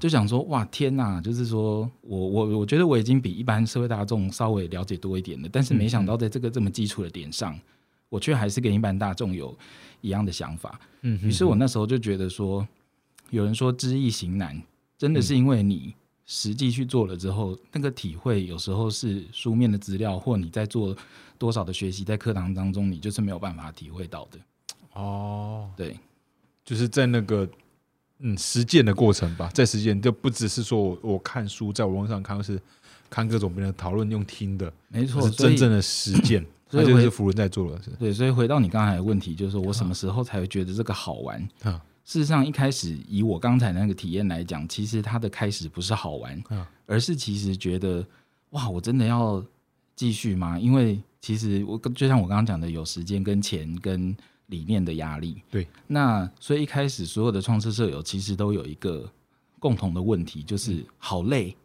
[0.00, 1.20] 就想说哇天哪！
[1.20, 7.54] 就是说我我我觉得我已经比一般社会大众稍微了解多一点了，但是没想到在这个这么基础的点上，
[8.08, 9.54] 我却还是跟一般大众有
[10.00, 10.80] 一样的想法。
[11.02, 12.66] 嗯，于是我那时候就觉得说，
[13.28, 14.62] 有人说知易行难，
[14.96, 15.94] 真的是因为你
[16.26, 20.96] 实际去做了之后，那个体会有时候是书面的资料，或你在做
[21.36, 24.38] 多少的学习，在课堂当中，你就是没有办法体会到的。
[24.94, 25.98] 哦，对，
[26.64, 27.46] 就是在那个
[28.20, 32.58] 嗯实践的过程吧，在实践就不只是说我我看书在网络上看，而是
[33.10, 37.90] 看各种别人的讨论用听的，没错，是真正的实践，所以就是福伦在做了是。
[37.98, 41.48] 对，所以回到你刚才的问题，就是说我什么时候才会觉得这个好玩？
[41.64, 48.06] 啊事实上，一开始以我刚才那个体验来讲，其实它的开始不是好玩，啊而是其实觉得
[48.50, 49.42] 哇，我真的要
[49.96, 50.58] 继续吗？
[50.58, 54.14] 因为其实我就像我刚刚讲的，有时间跟钱跟
[54.48, 55.40] 理念的压力。
[55.50, 59.10] 对，那所以一开始所有的创设舍友其实都有一个
[59.58, 61.56] 共同的问题，就是好累，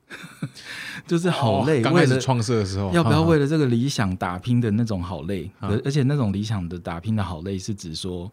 [1.05, 5.51] 就是好累，哦刚开始创设的时候，要不要哈为了这个理想打拼的那种好累？
[5.59, 8.31] 啊而而且那种理想的打拼的好累，是指说，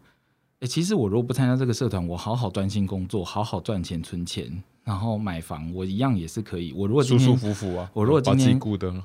[0.61, 4.51] 诶，其实我如果不参加这个社团，我好好专心工作，好好赚钱存钱，
[4.83, 6.73] 然后买房，我一样也是可以。
[6.73, 7.87] 我如果舒舒服服啊？
[7.93, 8.59] 我如果今天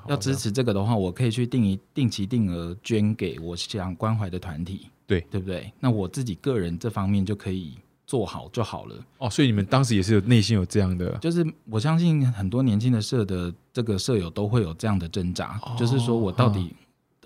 [0.07, 5.71] 要支持这个的话，我可以去定一定期定额捐给我想关怀的团体，对对不对？
[5.79, 7.73] 那我自己个人这方面就可以
[8.07, 8.95] 做好就好了。
[9.19, 16.75] 哦，所以你们当时也是有内心有这样的就是我相信很多年轻的社的这个舍友都会有这样的挣扎，哦就是说我到底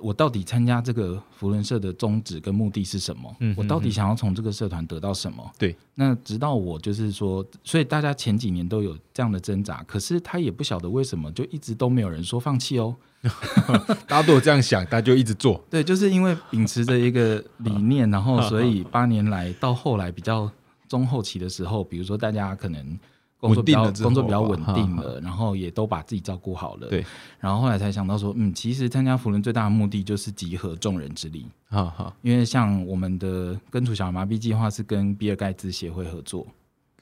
[0.01, 3.35] 我到底参加这个福伦社的宗旨跟目的是什么？
[3.39, 5.51] 嗯我到底嗯想要从这个社团得到什么？
[5.57, 12.95] 对，那直到我就是说，所以大家前几年都有这样的挣扎，可是他也不晓得为什么，就一直都没有人说放弃哦。
[14.07, 15.63] 大家都有这样想，大家就一直做。
[15.69, 20.49] 对，就是因为秉持着一个理念，然后所以 八年来到后来比较
[20.87, 22.97] 中后期的时候，比如说大家可能
[23.39, 27.05] 工作比较稳定了工作比较稳定哈了，然后也都把自己照顾好了，对，
[27.39, 36.47] 然后后来才想到说，嗯，其实参加福伦最大的目的就是集合众人之力，哈哈，因为像我们的根除小儿麻痹计划是跟比尔盖茨协会合作，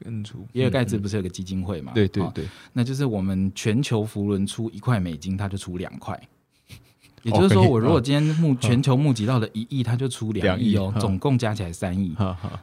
[0.04, 1.94] 根除比尔盖茨嗯不是有个基金会嘛？
[1.94, 6.20] 哦对对对，那就是我们全球福伦出一块美金，他就出两块。
[7.24, 12.16] 也就是说，我如果嗯今天募全球募集到了一亿，他就出两亿哦总共加起来三亿。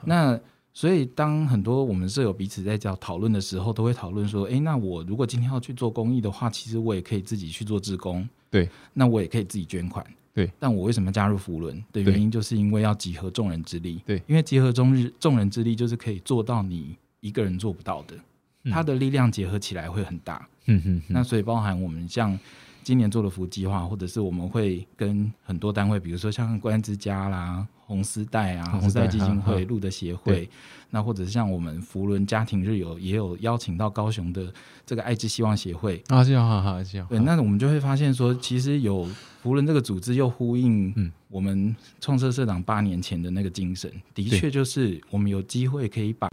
[0.04, 0.38] 那
[0.74, 8.26] 所以，当很多我们舍友彼此在讲讨论的时候，都会讨论说：，诶，那我如果今天要去做公益的话，其实我也可以自己去做志工。
[8.50, 10.04] 对，那我也可以自己捐款。
[10.34, 14.00] 对，但我为什么加入福伦的原因，就是因为要集合众人之力。
[14.06, 18.16] 对因为集合众日众人之力，就是可以做到你一个人做不到的，
[18.64, 20.48] 嗯它的力量结合起来会很大。
[20.66, 22.38] 嗯哼那所以包含我们像
[22.82, 30.48] 今年做的福计划，或者是我们会跟很多单位，比如说像关之家啦、红丝带啊、红丝带基金会、路德协会，
[30.88, 34.50] 那或者是像我们福伦家庭日有也有邀请到高雄的
[34.86, 36.02] 这个爱之希望协会。
[36.08, 39.06] 啊，这样好好，这样对，那我们就会发现说，其实有
[39.42, 41.12] 福伦这个组织又呼应嗯。
[41.28, 46.28] 我们创社社长八年前的那个精神，的确就是我们有机会可以把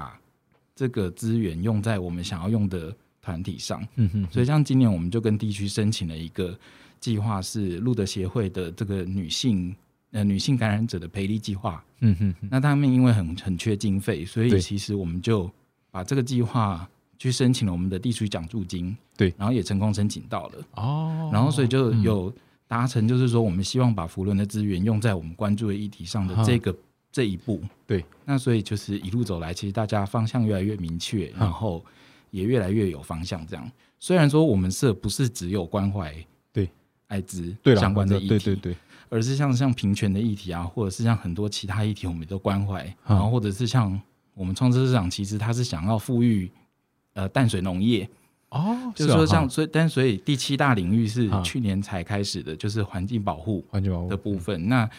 [0.76, 3.86] 这个资源用在我们想要用的团体上。
[3.96, 6.58] 嗯哼，所以像今年我们就跟地区申请了一个
[7.00, 9.74] 计划，是路德协会的这个女性
[10.12, 11.84] 呃女性感染者的培力计划。
[12.02, 15.50] 嗯哼哼，那他们因为很很缺经费，所以其实我们就
[15.92, 18.96] 把这个计划去申请了我们的地区奖助金。
[19.18, 22.34] 对，然后也成功申请到了，哦，然后所以就嗯有
[22.70, 26.74] 达成，就是说我们希望把福伦的资源用在我们关注的议题上的这个
[27.12, 27.62] 这一步。
[27.86, 31.84] 对，那所以就是一路走来，其实大家方向越来越明确，然后
[32.32, 33.46] 也越来越有方向。
[33.46, 36.16] 这样，虽然说我们社不是只有关怀
[36.54, 36.70] 对
[37.08, 38.76] 艾滋对相关的议题，对对对，
[39.10, 42.84] 而是像像平权的议题啊，或者是像很多其他议题，我们都关怀。
[43.08, 44.00] 嗯然后或者是像
[44.36, 46.50] 我们创车市场，其实它是想要富裕
[47.14, 48.08] 呃淡水农业，
[48.50, 54.70] 哦，就是说啊像所以，但所以第七大领域是嗯去年才开始的，就是环境保护环境保护的部分。
[54.70, 54.90] 那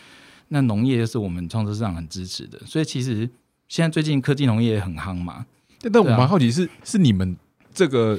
[0.48, 3.30] 那农业是我们创车市场很支持的，所以其实
[3.68, 5.46] 现在最近科技农业也很夯嘛。
[5.80, 7.36] 但但我蛮好奇是，是你们
[7.72, 8.18] 这个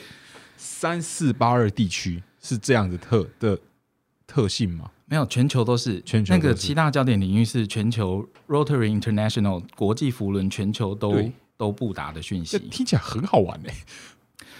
[0.57, 3.59] 三四八二地区是这样子特的
[4.25, 4.89] 特性吗？
[5.11, 5.95] 没有，全球都是。
[5.95, 6.47] 那全球都是。
[6.47, 13.59] 个七大焦点领域是全球 Rotary International 国际福轮全球都都不达的讯息，听起来很好玩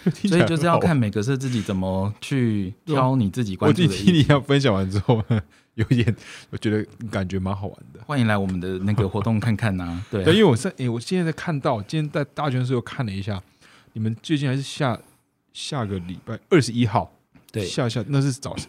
[0.03, 3.93] 哎、所以就是要看每个社自己怎么去挑你自己我关注的议题。
[3.95, 5.23] 自己听你要分享完之后，
[5.75, 6.13] 有一点
[6.49, 8.01] 我觉得感觉蛮好玩的。
[8.05, 10.21] 欢迎来我们的那个活动看看呐、 对。
[10.21, 13.41] 啊对，因为我在诶、我现在在看到，今天在大学的时候看了一下，
[13.93, 14.99] 你们最近还是下
[15.53, 17.13] 下个礼拜二十一号，
[17.51, 18.67] 对，下下那是早，是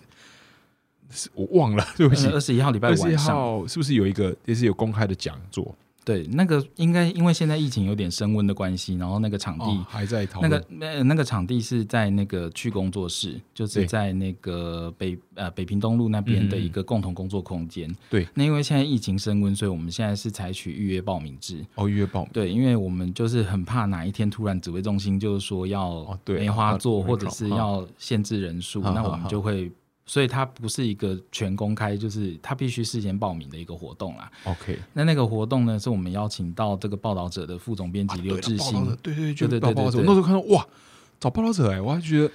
[1.35, 5.75] 我忘了， 对不起，二十一号礼拜二十一晚上，号是不是有一个也是有公开的讲座？
[6.05, 17.88] 对，那个应该因为现在疫情有点升温的关系，然后那个场地、哦，还在讨那个那那个场地是在那个去工作室，就是在那个北呃北平东路那边的一个共同工作空间。
[18.11, 21.64] 对，那因为现在疫情升温，所以我们现在是采取预约报名制。
[21.77, 29.70] 哦预约报名，对，因为我们就是很怕哪一天突然指挥中心就是说要梅花座，啊或者是要限制人数，那我们就会。
[30.12, 34.31] 所以它不是一个全公开，就是它必须事先报名的一个活动啦。
[34.44, 39.90] OK，那那个活动呢，是我们邀请到这个报道者的副总编辑刘志新，对对对，就对对对。
[39.90, 40.66] 对那时候看到哇，
[41.18, 42.31] 找报道者哎，我还觉得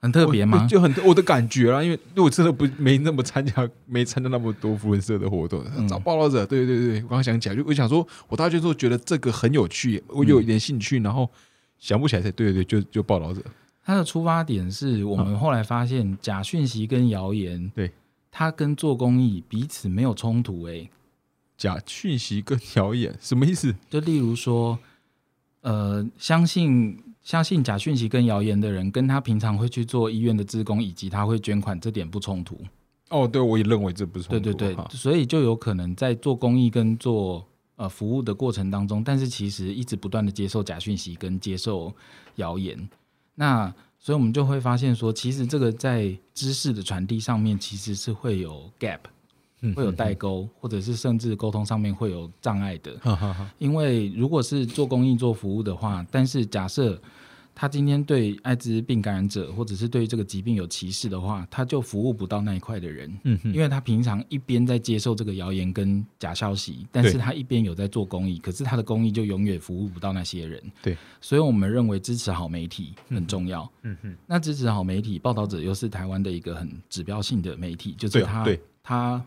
[0.00, 0.66] 很特别吗？
[0.66, 5.86] 就很我的感觉啦，因为因为我真的不没那么参加，没参加那么多福伦社的活动，嗯。
[5.86, 11.30] 找报道者，对对对，我刚刚想起来，就我想说，我大学时候觉得这个很有趣，我有一点兴趣，然后
[11.78, 13.42] 想不起来才对对对，就就报道者，
[13.84, 17.92] 它的出发点是我们后来发现假讯息跟谣言，对，
[18.30, 20.90] 它跟做公益彼此没有冲突、欸。
[21.56, 23.72] 假讯息跟谣言什么意思？
[23.88, 24.76] 就例如说，
[25.60, 32.58] 呃，相信相信假讯息跟谣言的人，跟他平常会去做医院的职工，以及他会捐款，这点不冲突。
[33.10, 37.46] 哦，对，我也认为这不是冲突对对对，所以就有可能在做公益跟做
[37.76, 41.94] 呃服务的过程当中，但是其实一直不断的接受假讯息跟接受
[42.34, 42.76] 谣言，
[43.34, 48.98] 那所以我们就会发现说，其实这个在知识的传递上面其实是会有 gap，
[49.60, 52.92] 嗯会有代沟，或者是甚至沟通上面会有障碍的。
[53.58, 57.00] 因为如果是做公益、做服务的话，但是假设
[57.54, 70.62] 他今天对艾滋病感染者或者是对这个疾病有歧视的话，他就服务不到那一块的人，嗯哼，因为他平常一边在接受这个谣言跟假消息，但是他一边有在做公益，可是他的公益就永远服务不到那些人。
[70.82, 73.70] 对，所以我们认为支持好媒体很重要。
[73.82, 78.46] 嗯哼，那支持好媒体，报道者又是台湾的一个很指标性的媒体，就是他、
[78.82, 79.24] 他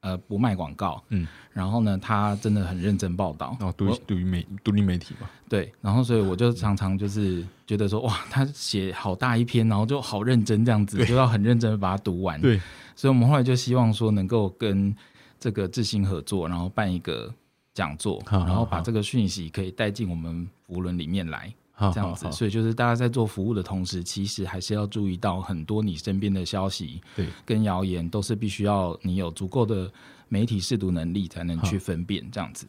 [0.00, 12.40] 呃不卖广告，嗯，然后呢，他真的很认真报道，然后独立独立媒独立媒体嘛，对，然后所以我就常常就是觉得说，哇，他写好大一篇，然后就好认真这样子，就要很认真的把它读完。
[12.42, 12.60] 对，
[12.96, 14.94] 所以我们后来就希望说能够跟
[15.38, 17.32] 这个智新合作，然后办一个
[17.74, 21.52] 讲座，好好然后把这个讯息可以带进我们福伦里面来。
[21.88, 29.90] 好这样子，所以就是大家在做服务的同时，其实还是要注意到很多你身边的消息对，跟谣言，都是必须要你有足够的
[30.28, 32.66] 媒体识读能力才能去分辨这样子。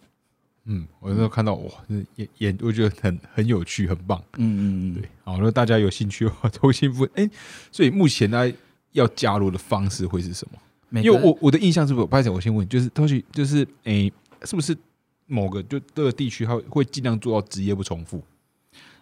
[0.66, 4.24] 嗯，我那时候看到哇，这也也我觉得很很有趣，很棒。
[4.38, 7.09] 嗯嗯嗯，对，好，如果大家有兴趣的话，都先问。
[7.16, 7.30] 哎，
[7.72, 8.55] 所以目前大家
[8.91, 11.01] 要加入的方式会是什么？
[11.01, 12.05] 因为我我的印象是不是？
[12.05, 14.12] 不好意思，我先问，就是都是就是诶，
[14.43, 14.78] 是不是
[15.26, 18.22] 某个就这个地区，它会尽量做到职业不重复？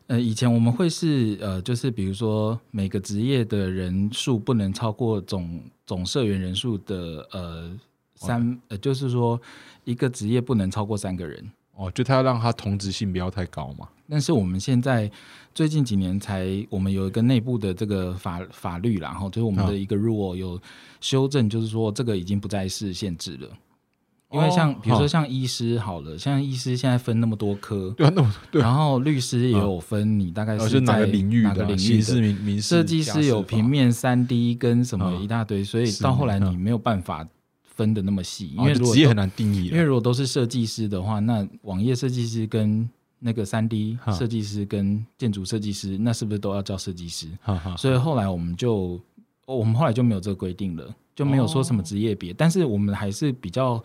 [0.09, 7.71] 呃，以前我们会是呃，就是比如说每个职业的人数不能超过总总社员人数的呃
[8.15, 9.39] 三呃，就是说
[9.83, 11.47] 一个职业不能超过三个人。
[11.75, 13.87] 哦，就他要让他同质性不要太高嘛。
[14.09, 15.09] 但是我们现在
[15.53, 20.59] 最近几年才，我们有一个内部的这个法法律啦，然后就是我们的一个 rule 有
[20.99, 23.47] 修正，就是说这个已经不再是限制了。
[24.31, 32.21] 因为像、哦比如说像医师好了，像医师现在分那么多科， 对啊，那么对啊，然后律师也有分，你大概是哪个领域的刑事的。
[32.21, 37.27] 民民事设计师有平，面、三 D 跟什么嗯一大堆，所以到后来嗯你没有办法
[37.63, 39.65] 分的那么细，因哦为职业很难定义。
[39.67, 47.27] 因为如果都是设计师的话，那网页设计师跟那个三 D 哈设计师跟建筑设计师，那是不是都要叫设计师？
[47.77, 48.99] 所以后来我们就，
[49.47, 53.83] 我们后来就没有这个规定了，就没有说什么职业别，但是我们还是比较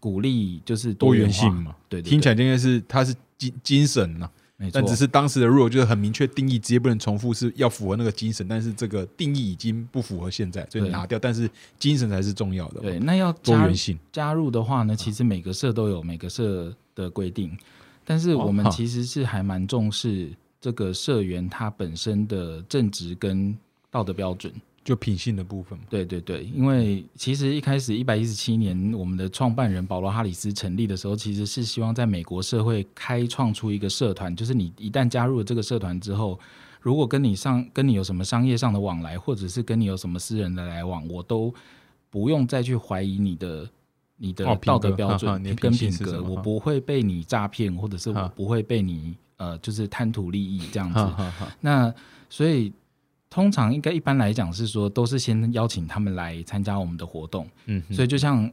[0.00, 11.18] 鼓励就是多元性，嘛，对听起来应该是它是精精神呐，没错但，只是当时的 rule 就是很明确定义，职业不能重复，是要符合那个精神，但是这个定义已经不符合现在，所以拿掉。
[11.18, 13.98] 但是精神才是重要的，对，那要多元性。
[14.12, 17.56] 加入的话呢，其实每个社都有每个社的规定，
[18.04, 20.30] 但是我们其实是还蛮重视
[20.60, 23.56] 这个社员他本身的正直跟
[23.90, 24.52] 道德标准。
[24.86, 25.84] 就品性的部分嘛。
[25.90, 36.38] 对对对，因为其实一开始一百一十七年，我们的创办人保罗哈里斯成立的时候，其实是希望在美国社会开创出一个社团，就是你一旦加入了这个社团之后，
[36.80, 41.52] 如果跟你上跟你有什么商业上的往来，或者是跟你有什么私人的来往，我都
[42.08, 43.68] 不用再去怀疑你的。
[44.18, 51.32] 你的道德标准你的跟品格，我不会被你诈骗，或者是我不会被你呃，就是贪图利益这样子。
[51.60, 51.94] 那
[52.30, 52.72] 所以
[53.36, 57.46] 通常应该一般来讲是说，都是先邀请他们来参加我们的活动。
[57.66, 58.50] 嗯，所以就像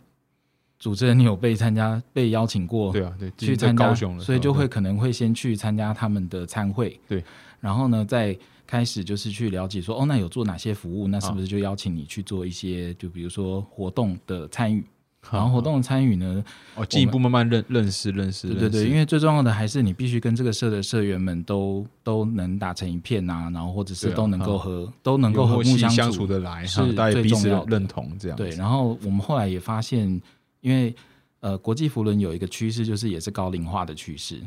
[0.77, 6.99] 主持人，你有被参加被邀请过对啊，对，去参加高雄，的时候所以就会可能会先去参加他们的参会。
[7.07, 7.23] 对，
[7.61, 11.07] 然后呢，再开始就是去了解说，哦，那有做哪些服务？
[11.07, 14.83] 那是不是就邀请你去做一些，就比如说活动的参与？
[15.31, 16.43] 然后活动的参与呢，
[16.75, 28.37] 哦，进一步慢慢认认识认识，对对对，因为最重要的还是你必须跟这个社的社员们都都能打成一片啊，然后或者是都能够嗯和、都能够和睦相相处的来，是哈大家彼此认同这样。
[28.37, 30.21] 对，然后我们后来也发现，
[30.61, 30.93] 因为
[31.39, 34.39] 呃，国际福轮有一个趋势，就是也是高龄化的趋势，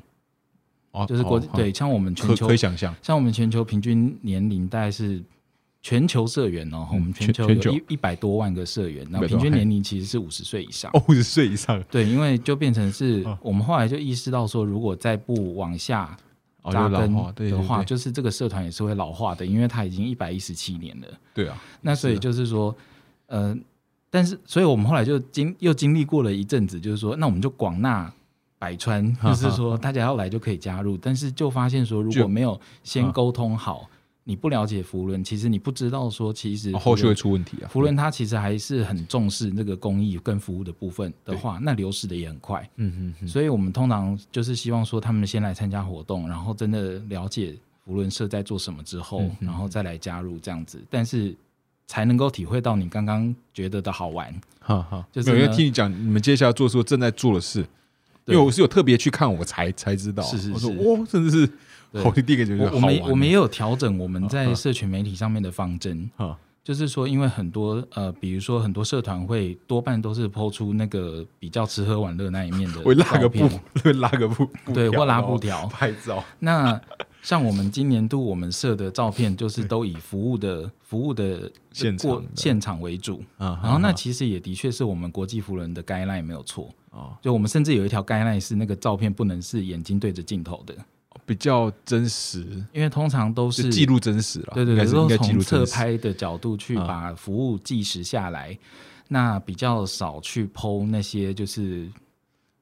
[0.92, 5.22] 哦，就是国、哦对，像我们全球可可以想象，像我们全球平均年龄大概是
[5.86, 10.90] 全球社员哦，我们全球一一百多万个社员，然后100多平均年龄其实是五十岁以上。
[10.92, 13.38] 哦，五十岁以上，对，因为就变成是 哦。
[13.40, 16.16] 我们后来就意识到说，如果再不往下
[16.62, 21.06] 哦，扎根的话，就是这个社团也是会老化的，因为它已经一百一十七年了。
[21.32, 22.74] 对啊，那所以就是说，
[23.26, 23.56] 呃，
[24.10, 28.12] 但是所以我们后来就经又经历过了一阵子，就是说，那我们就广纳
[28.58, 33.88] 百川，就是说大家要来就可以加入，但是就发现说，如果没有先嗯沟通好，
[34.28, 37.70] 你不了解福伦，其实你不知道说，其实哦后续会出问题啊。
[37.70, 42.68] 福伦它其实还是很重视那个公益跟服务的部分的话，那流失的也很快。
[42.74, 47.54] 嗯嗯嗯，所以我们通常就是希望说，他们先来参加活动，然后真的了解
[47.84, 51.32] 福伦社在做什么之后，然后再来加入这样子，但是
[51.86, 54.34] 才能够体会到你刚刚觉得的好玩。
[54.58, 57.66] 好好，就是因为听你讲你们接下来做说正在做的事，因
[58.24, 61.48] 对为我是有特别去看，我才才知道，我说是是是哇，真的是，
[62.02, 62.04] 对。
[62.04, 73.48] 我第我们我们也有调整我们在嗯社群媒体上面的方针，哈就是说，因为很多呃，比如说很多社团会多半都是抛出那个比较吃喝玩乐那一面的 会拉个布，
[73.84, 75.64] 会拉个布，对，或拉布条。
[75.68, 76.80] 拍照，那
[77.22, 82.22] 像我们今年度我们设的照片，就是都以服务的 服务的过现场的。
[82.34, 83.22] 现场为主。
[83.36, 86.68] 啊然后那其实也的确是我们国际服人的 guideline 没有错。
[86.90, 87.14] 啊。
[87.22, 90.74] 就我们甚至有一条 guideline 是那个照片不能是眼睛对着镜头的，
[91.26, 92.40] 比较真实，
[92.72, 94.52] 因为通常都是记录真实了。
[94.54, 95.66] 对对对，都是从侧。
[95.66, 98.56] 拍的角度去啊把服务计时下来，
[99.08, 101.90] 那比较少去剖那些就是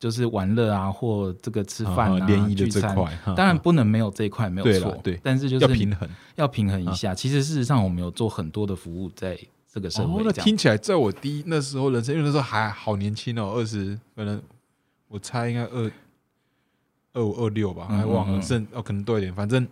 [0.00, 2.94] 就是玩乐啊或这个吃饭啊、啊联谊的聚餐。
[2.94, 6.08] 这块，哈当然不能没有这一块没有错，对但是就是要平衡。
[6.36, 7.14] 要平衡一下。
[7.14, 9.38] 其实事实上我们有做很多的服务在
[9.70, 10.32] 这个社哦会，这样。
[10.36, 14.42] 那听起来，在我第一那时候人生，因为那时候还好年轻哦，二十，可能
[15.08, 15.90] 我猜应该二
[17.14, 18.42] 二五二六吧，嗯还忘了，嗯嗯。
[18.42, 19.66] 甚哦可能多一点，反正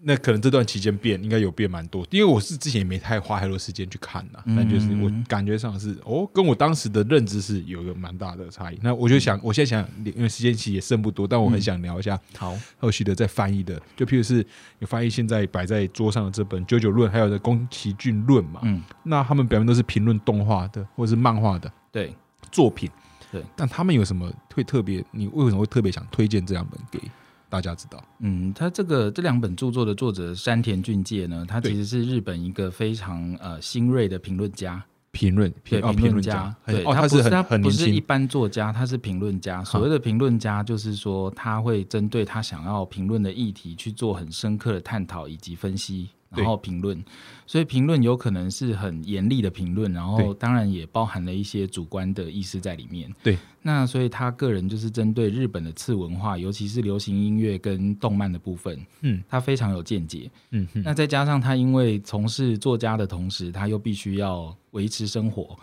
[0.00, 8.78] 那可能这段期间变应该有变蛮多，因为我是之前也没太花太多时间去看呐，嗯但就是我感觉上是哦，跟我当时的认知是有一个蛮大的差异。
[8.80, 14.44] 那我就想，我现在想，因为时间其实也剩不多，但我很想聊一下好，后续的在翻译的，就譬如是
[14.78, 22.14] 你翻译现在摆在桌上的这本《九九论》，还有的《宫崎骏论》嘛，嗯，那他们表面都是评论动画的或者是漫画的对。
[22.50, 22.88] 作品，
[23.30, 25.04] 对，但他们有什么会特别？
[25.10, 27.00] 你为什么会特别想推荐这两本给
[27.48, 28.02] 大家知道？
[28.18, 39.64] 嗯，他这个这两本著作的作者山田俊介呢，他其实是日本一个非常呃新锐的评论家，评论对哦，评论论家，对，哦，他不是他不，是一般作家，他是评论家。
[39.64, 47.02] 所谓的评论家，就是说他会针对他想要评论的议题去做很深刻的探讨以及分析，对然后评论。
[47.46, 53.10] 所以评论有可能是很严厉的评论，然后当然也包含了一些主观的意思在里面。
[53.22, 60.30] 对，那所以他个人就是针对日本的次文化，尤其是流行音乐跟动漫的部分，嗯他非常有见解。
[60.50, 65.58] 嗯嗯，那再加上他因为从事作家的同时，他又必须要维持生活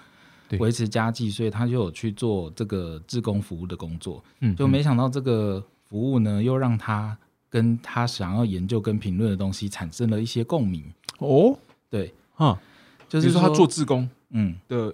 [0.49, 4.23] 对，维持家计，所以他就有去做这个志工服务的工作。
[4.39, 7.15] 嗯就没想到这个服务呢，又让他
[7.49, 10.83] 跟他想要研究跟评论的东西产生了一些共鸣。
[11.19, 11.57] 哦，
[11.89, 12.59] 对，哈，
[13.07, 14.93] 就就是是说他做志工嗯，的，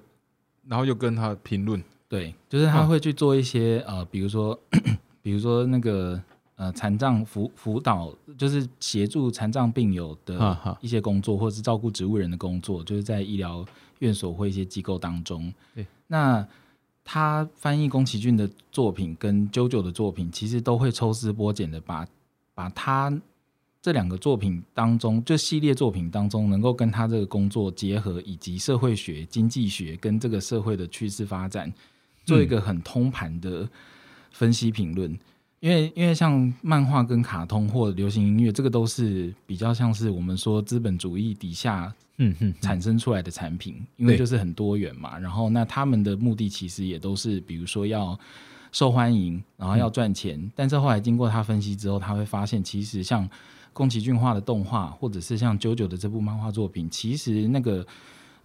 [0.68, 4.60] 然后又跟他评论，对，就是他嗯会去做一些、呃，比如说，
[5.24, 6.22] 比如说那个
[6.58, 13.66] 呃残障辅辅导，就是协助残障病友的一些工作，或者是照顾植物人的工作，就是在医疗
[14.00, 15.52] 院所或一些机构当中。
[15.74, 16.48] 对，那
[17.04, 22.06] 他翻译宫崎骏的作品跟 JoJo 的作品，其实都会抽丝剥茧的把
[22.62, 23.12] 把他
[23.82, 31.74] 这两个作品当中，就系列作品当中，能够跟他这个工作结合，以及社会学、经济学跟这个社会的趋势发展，
[32.24, 33.68] 做一个很通盘的
[34.32, 35.18] 分析评论。
[35.60, 45.18] 因为因为像漫画跟卡通或流行音乐，这个都是比较像是我们说资本主义底下嗯哼，产生出来的产品，因为就是很多元嘛。
[45.18, 48.20] 然后那他们的目的其实也都是，比如说要
[48.72, 50.52] 受欢迎，然后要赚钱。
[50.56, 53.30] 但是后来经过他分析之后，他会发现，其实像
[53.74, 57.86] 宫崎骏画的动画，或者是像九九的这部漫画作品，其实那个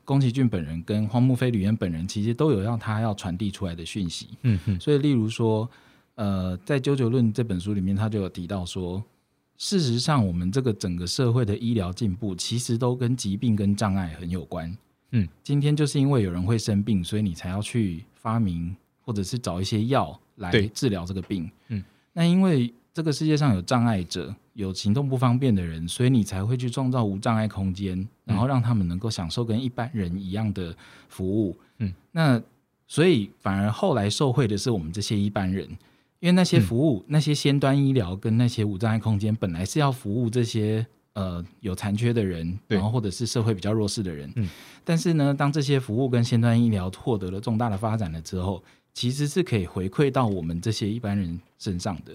[0.05, 4.29] 宫崎骏本人跟荒木飞吕彦本人，其实都有让他要传递出来的讯息。
[4.43, 5.69] 嗯哼，所以，例如说，
[6.15, 9.03] 呃，在《九九论》这本书里面，他就有提到说，
[9.57, 14.77] 事实上，我们这个整个社会的医疗进步，其实都跟疾病跟障碍很有关。
[15.11, 21.49] 嗯，今天就是因为有人会生病，所以你才要去发明或者是找一些药来治疗这个病。
[21.69, 21.83] 嗯，
[22.13, 30.75] 那因为这个世界上有障碍者，有行动不方便的人，所以你才会去创造无障碍空间，然后让他们能够享受跟一般人一样的
[31.09, 31.57] 服务。
[31.79, 32.43] 嗯，那
[32.89, 35.69] 所以反而后来受惠的是我们这些一般人，
[36.21, 44.33] 因为那些服务、那些先端医疗跟那些无障碍空间，本来是要服务这些呃有残缺的人，然后或者是社会比较弱势的人。
[44.37, 44.49] 嗯，
[44.85, 48.65] 但是呢，当这些服务跟先端医疗获得了重大的发展了之后，
[48.97, 52.13] 其实是可以回馈到我们这些一般人身上的。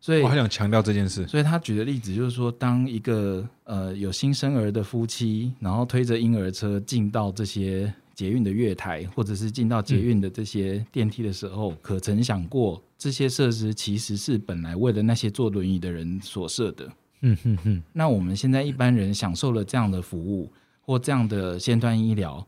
[0.00, 16.88] 所以我还想强调这件事，所以他举的例子就是说，当一个呃有新生儿的夫妻，然后推着婴儿车进到这些捷运的月台，或者是进到捷运的这些电梯的时候，可曾想过这些设施其实是本来为了那些坐轮椅的人所设的？
[17.22, 22.44] 嗯哼哼，那我们现在一般人享受了这样的服务或这样的先端医疗，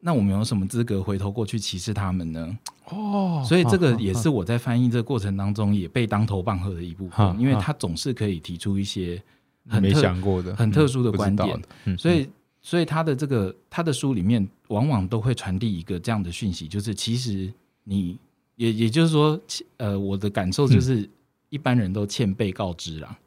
[0.00, 2.58] 那我们有什么资格回头过去歧视他们呢？
[2.90, 9.20] 哦所以这个也是我在翻译这个过程当中也被当头棒喝的一部哈分，因为他总是可以提出一些
[9.68, 11.60] 很没想过的，很特殊的观点
[11.98, 12.28] 所以
[12.62, 18.16] 所以他的这个他的书里面往往都会传递一个这样的讯息，就是其实你
[18.54, 19.40] 也也就是说，
[19.78, 21.08] 呃，我的感受嗯就是
[21.48, 23.18] 一般人都欠被告知啦。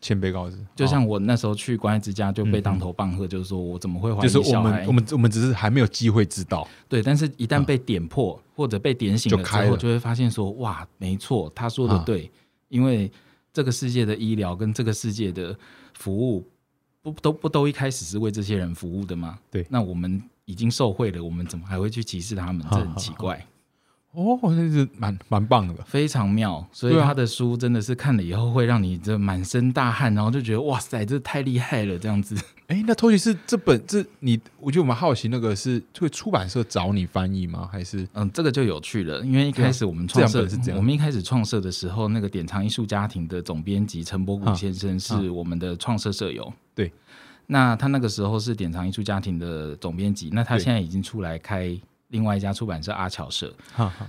[0.00, 0.88] 谦卑告知，就哦。
[0.88, 4.92] 像我那时候去关爱之家就被嗯当头棒喝，就是说我怎么会怀就是我们我？
[4.92, 9.76] 们我们只是还没有机会知道，对，但是一旦被点破或者被点醒了之后，就开了。
[9.76, 12.30] 就会发现说，哇，没错，他说的啊对，
[12.68, 13.10] 因为
[13.52, 15.54] 这个世界的医疗跟这个世界的
[15.92, 16.46] 服务，
[17.02, 19.38] 不都不都一开始是为这些人服务的吗？
[19.50, 19.66] 对。
[19.68, 22.66] 那我们已经受贿了，我们怎么还会去歧视他们？
[22.70, 23.46] 这很奇怪。
[24.12, 25.74] 哦，那是蛮蛮棒的。
[25.84, 32.36] 非常妙，所以他的书真的是看了以后会让你这满身大汗，然后就觉得哇塞，这太厉害了，这样子。
[32.66, 37.68] 哎，那托尼是这本这你，我觉得我们好奇那个是会出版社找你翻译吗？
[37.70, 46.52] 还是嗯，这个就有趣了，因为一开始我们创设本是这样我们一开始创设的时候，那个典藏艺术家庭的总编辑陈伯谷先生是我们的创设舍友。
[46.74, 46.92] 对，
[47.46, 51.76] 那他那个时候是典藏艺术家庭的总编辑，那他现在已经出来开
[52.10, 53.52] 另外一家出版社阿巧社。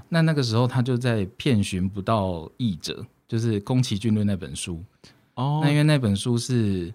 [0.09, 4.83] 那那个时候他就在遍寻不到译者，就是宫崎骏的那本书。
[5.33, 5.61] 哦。
[5.63, 6.93] 那因为那本书是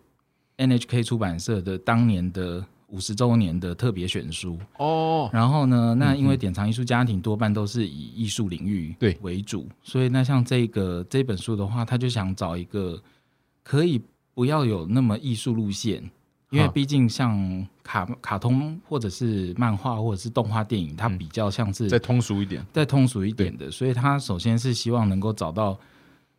[0.59, 9.19] NHK 出版社的当年的五十周年的特别选书，哦，然后呢，那因为典藏艺术家庭多半都是以艺术领域对。
[9.23, 13.03] 为主，所以那像这个这本书的话，他就想找一个
[13.65, 14.01] 可以
[14.35, 16.09] 不要有那么艺术路线，
[16.51, 22.65] 因为哈毕竟像卡卡通或者是漫画或者是动画电影，它嗯比较像是再通俗一点。
[22.73, 25.79] 再通俗一点的，所以他首先是希望能够找到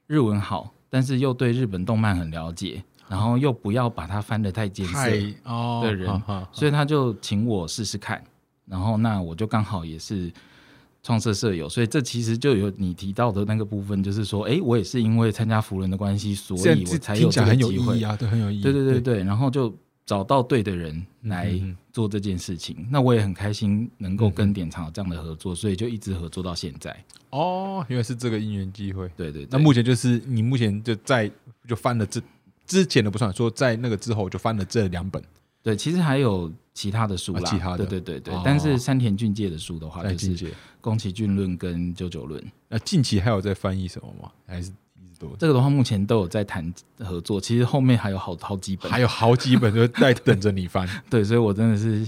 [0.07, 5.09] 日文好，但是又对日本动漫很了解，然后又不要把它翻得太艰涩，
[5.43, 8.23] 哦的人所以他就请我试试看，
[8.65, 10.31] 然后那我就刚好也是
[11.03, 18.03] 创设舍友，所以这其实就有你提到的那个部分，就是说，哎，我也是因为参加福人的关系，所以我才有这个听起来很有机会意义。
[18.03, 18.61] 啊，对，很有意义。
[18.61, 19.73] 对对对对，然后就
[20.07, 21.53] 找到对的人来
[21.93, 26.97] 做这件事情，那我也很开心能够跟典藏有这样的合作，所以就一直合作到现在。
[27.29, 29.07] 哦，因为是这个因缘机会。
[29.15, 31.29] 对对对，那目前就是你目前就在
[31.67, 32.19] 就翻了这
[32.65, 35.21] 之前的不算，说在那个之后就翻了这两本。
[35.61, 37.85] 对，其实还有其他的书啦，啊其他的。
[37.85, 38.41] 对对对对，哦。
[38.45, 40.53] 但是山田俊介的书的话，就是。
[40.79, 44.31] 宫崎骏论跟九九论，那近期还有在翻译什么吗？
[44.45, 44.71] 还是
[45.39, 50.87] 这个的话目前都有在谈合作，其实后面还有好好几本，还有好几本就在等着你翻。
[51.09, 52.05] 对，所以我真的是，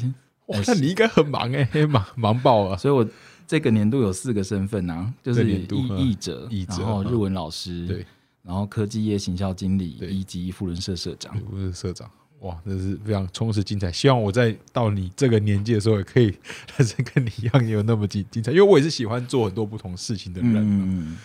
[0.48, 2.78] 哇，那你应该很忙哎、 忙忙爆了。
[2.78, 3.08] 所以我
[3.48, 5.66] 这个年度有四个身份啊，就是译
[5.98, 8.06] 译者，译者嗯然后日文老师，对，
[8.44, 11.44] 然后科技业行销经理对以及富伦社社长对，。
[11.52, 12.10] 我是社长。
[12.42, 13.92] 哇，这是非常充实精彩。
[13.92, 16.34] 希望我在到你这个年纪的时候，也可以
[16.74, 18.50] 但是跟你一样有那么精精彩。
[18.52, 21.18] 因为我也是喜欢做很多不同事情的人，嗯，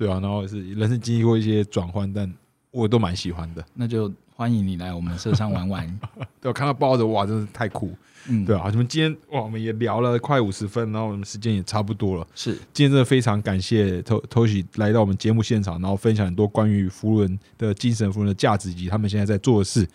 [0.00, 0.18] 对啊。
[0.18, 2.32] 然后是人生经历过一些转换，但
[2.70, 3.62] 我都蛮喜欢的。
[3.74, 6.00] 那就欢迎你来我们社上玩玩。
[6.40, 7.94] 对我看到包子，哇，真是太酷。
[8.28, 12.26] 嗯，对啊，我们今天哇，我们也聊了快五十分，然后我们时间也差不多了。
[12.34, 19.88] 是今天真的非常感谢 To Toshi 来到我们节目现场，然后分享很多关于福伦的精神、福伦的价值以及他们现在在做的事。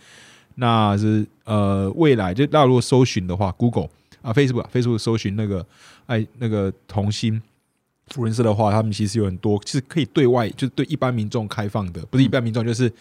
[0.55, 3.89] 那是呃，未来就大家如果搜寻的话，Google
[4.21, 5.65] 啊、Facebook 啊 Facebook 搜寻那个
[6.07, 7.39] 爱那个童心
[8.07, 12.91] 福人社的话，他们其实有很多是可以对外，就是对一般民众开放的，不是一般民众，就是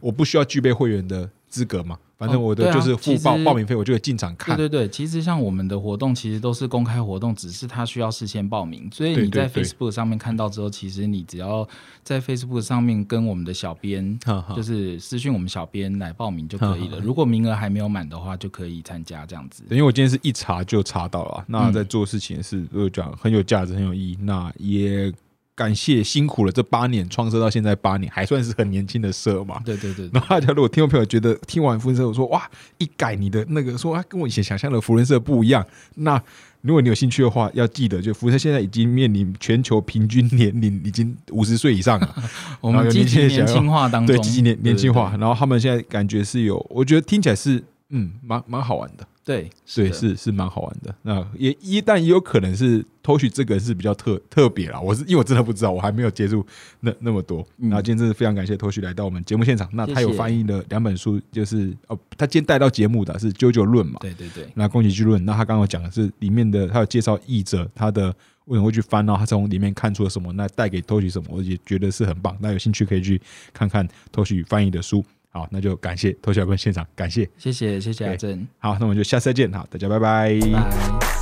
[0.00, 4.56] 我不需要具备会员的资格嘛，反正我的就是付报报名费，我就会进场看。
[4.56, 8.88] 对对对，其实像我们的活动，其实都是公开活动，只是它需要事先报名。
[8.92, 11.68] 所以你在 Facebook 上面看到之后，其实你只要
[12.04, 14.18] 在 Facebook 上面跟我们的小编，
[14.54, 17.00] 就是私讯我们小编来报名就可以了。
[17.00, 19.64] 如果名额还没有满的话，就可以参加这样子。
[19.68, 24.16] 因为我今天是一查就查到了啊，那嗯在做事情是我讲很有价值、很有意义。
[24.20, 25.12] 那也
[25.60, 29.60] 感谢辛苦了这八年，创设到现在八年，还算是很年轻的社嘛。
[29.62, 35.62] 对对对对然后大家如果听众朋友觉得听完福伦社，我说哇，一改你的那个说啊，跟我以前想象的福伦社不一样。
[35.96, 36.18] 那
[36.62, 42.14] 如果你有兴趣的话，要记得，就福伦社现在已经面临全球平均年龄已经 五十岁以上了，
[42.62, 45.14] 我们积极年轻化当中，对，积极年年轻化。
[45.20, 49.06] 然后他们现在感觉是有，我觉得听起来是嗯，蛮蛮好玩的。
[49.24, 50.94] 对对，的是是蛮好玩的。
[51.02, 54.80] 那也一旦也有可能是 Toshi 这个是比较特特别啦。
[54.80, 56.44] 我是因为我真的不知道，我还没有接触
[56.80, 57.46] 那那么多。
[57.58, 59.68] 嗯那今天真的非常感谢 Toshi 来到我们节目现场。
[59.72, 63.98] 那他有翻译的两本书，就是哦，他今天带到节目的是《九九论》嘛。
[64.00, 68.08] 对对对，那《宫崎骏论》，那他刚刚讲的是里面的，他有介绍译者他的
[68.46, 72.36] 为什么会去翻，然后他从里面看出了什么，那带给 Toshi 什么，我也觉得是很棒。
[72.40, 73.20] 那有兴趣可以去
[73.52, 75.04] 看看 Toshi 翻译的书。
[75.30, 77.28] 好，那就感谢 Toshi 来到现场，感谢。
[77.38, 79.50] 谢谢谢谢阿对正，好，那我们就下次再见。
[79.52, 81.19] 好，大家拜拜拜。